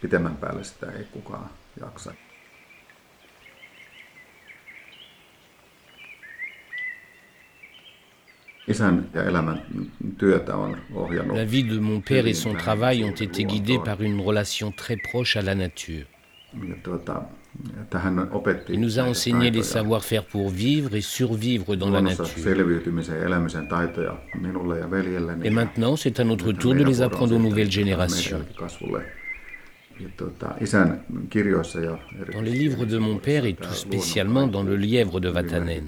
pitemmän 0.00 0.36
päälle 0.36 0.64
sitä 0.64 0.92
ei 0.92 1.04
kukaan 1.04 1.50
jaksa. 1.80 2.12
Isän 2.12 2.14
ja 2.14 2.24
elämän 6.96 7.44
työtä 7.44 7.44
on 7.44 7.84
ohjannut. 8.44 8.55
La 8.68 8.90
vie 11.44 11.64
de 11.64 11.78
mon 11.78 12.00
père 12.00 12.26
et 12.26 12.34
son 12.34 12.54
travail 12.54 13.04
ont 13.04 13.12
été 13.12 13.44
guidés 13.44 13.78
par 13.84 14.02
une 14.02 14.20
relation 14.20 14.72
très 14.72 14.96
proche 14.96 15.36
à 15.36 15.42
la 15.42 15.54
nature. 15.54 16.04
Il 18.68 18.80
nous 18.80 18.98
a 18.98 19.02
enseigné 19.02 19.50
les 19.50 19.62
savoir-faire 19.62 20.24
pour 20.24 20.48
vivre 20.48 20.94
et 20.94 21.00
survivre 21.00 21.76
dans 21.76 21.90
la 21.90 22.02
nature. 22.02 22.26
Et 25.44 25.50
maintenant, 25.50 25.96
c'est 25.96 26.20
à 26.20 26.24
notre 26.24 26.52
tour 26.52 26.74
de 26.74 26.82
les 26.82 27.02
apprendre 27.02 27.36
aux 27.36 27.38
nouvelles 27.38 27.70
générations. 27.70 28.40
Dans 32.32 32.40
les 32.42 32.50
livres 32.50 32.84
de 32.84 32.98
mon 32.98 33.16
père 33.18 33.44
et 33.46 33.54
tout 33.54 33.72
spécialement 33.72 34.46
dans 34.46 34.62
Le 34.62 34.76
Lièvre 34.76 35.20
de 35.20 35.28
Vatanen, 35.28 35.84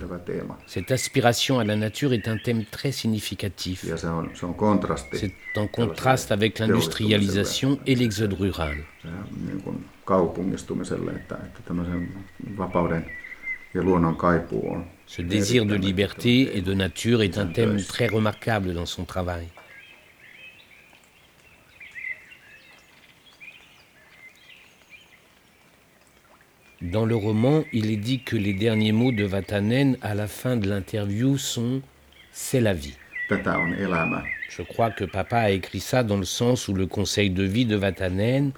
cette 0.67 0.91
aspiration 0.91 1.59
à 1.59 1.65
la 1.65 1.77
nature 1.77 2.13
est 2.13 2.27
un 2.29 2.39
thème 2.39 2.65
très 2.65 2.93
significatif. 2.93 3.85
C'est 3.85 5.59
en 5.59 5.67
contraste 5.67 6.33
avec 6.33 6.59
l'industrialisation 6.59 7.79
et 7.87 7.95
l'exode 7.95 8.33
rural. 8.33 8.79
Ce 15.07 15.23
désir 15.23 15.67
de 15.67 15.75
liberté 15.75 16.57
et 16.57 16.63
de 16.63 16.75
nature 16.75 17.23
est 17.23 17.37
un 17.39 17.47
thème 17.47 17.83
très 17.83 18.07
remarquable 18.07 18.73
dans 18.73 18.87
son 18.87 19.05
travail. 19.05 19.49
Dans 26.81 27.05
le 27.05 27.17
roman, 27.17 27.65
il 27.73 27.91
est 27.91 27.97
dit 27.97 28.23
que 28.23 28.37
les 28.37 28.55
derniers 28.55 28.93
mots 28.93 29.11
de 29.11 29.25
Vatanen 29.25 29.97
à 30.01 30.15
la 30.15 30.29
fin 30.29 30.57
de 30.57 30.69
l'interview 30.69 31.37
sont⁇ 31.37 31.79
C'est 32.31 32.61
la 32.61 32.73
vie⁇ 32.73 32.97
elämä. 33.81 34.23
Je 34.49 34.63
crois 34.63 34.91
que 34.91 35.05
papa 35.05 35.39
a 35.39 35.51
écrit 35.51 35.81
ça 35.81 36.03
dans 36.05 36.17
le 36.17 36.25
sens 36.25 36.69
où 36.69 36.75
le 36.75 36.87
conseil 36.87 37.31
de 37.31 37.43
vie 37.43 37.67
de 37.67 37.77
Vatanen 37.77 38.53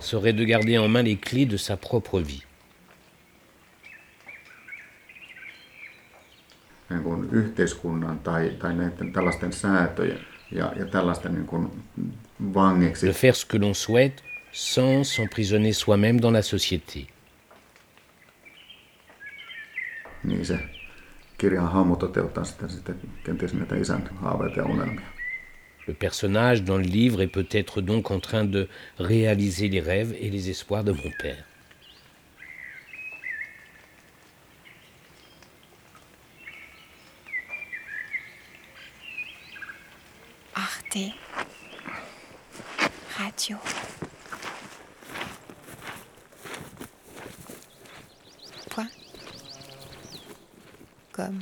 serait 0.00 0.32
de 0.32 0.44
garder 0.44 0.78
en 0.78 0.88
main 0.88 1.02
les 1.02 1.16
clés 1.16 1.46
de 1.46 1.56
sa 1.56 1.76
propre 1.76 2.20
vie. 2.20 2.42
niin 6.90 7.02
kuin 7.02 7.28
yhteiskunnan 7.32 8.18
tai, 8.18 8.50
tai 8.58 8.74
näiden 8.74 9.12
tällaisten 9.12 9.52
säätöjen 9.52 10.18
ja, 10.52 10.72
ja 10.76 10.86
tällaisten 10.86 11.34
niin 11.34 11.46
kuin. 11.46 11.70
De 12.40 13.12
faire 13.12 13.36
ce 13.36 13.44
que 13.44 13.58
l'on 13.58 13.74
souhaite 13.74 14.22
sans 14.52 15.04
s'emprisonner 15.04 15.74
soi-même 15.74 16.20
dans 16.20 16.30
la 16.30 16.42
société. 16.42 17.06
Niin 20.24 20.44
se 20.44 20.58
kirjan 21.38 21.72
hahmo 21.72 21.96
toteuttaa 21.96 22.44
sitten, 22.44 22.68
sitten 22.68 23.00
kenties 23.24 23.54
näitä 23.54 23.76
isän 23.76 24.08
haaveita 24.22 24.60
ja 24.60 24.64
unelmia. 24.64 25.06
Le 25.86 25.94
personnage 25.94 26.62
dans 26.66 26.78
le 26.78 26.92
livre 26.92 27.22
est 27.22 27.32
peut-être 27.32 27.80
donc 27.80 28.10
en 28.10 28.20
train 28.20 28.44
de 28.44 28.68
réaliser 28.98 29.68
les 29.68 29.80
rêves 29.80 30.14
et 30.20 30.30
les 30.30 30.50
espoirs 30.50 30.84
de 30.84 30.92
mon 30.92 31.12
père. 31.22 31.44
Arte 40.54 41.19
Radio. 43.40 43.56
Comme. 51.12 51.38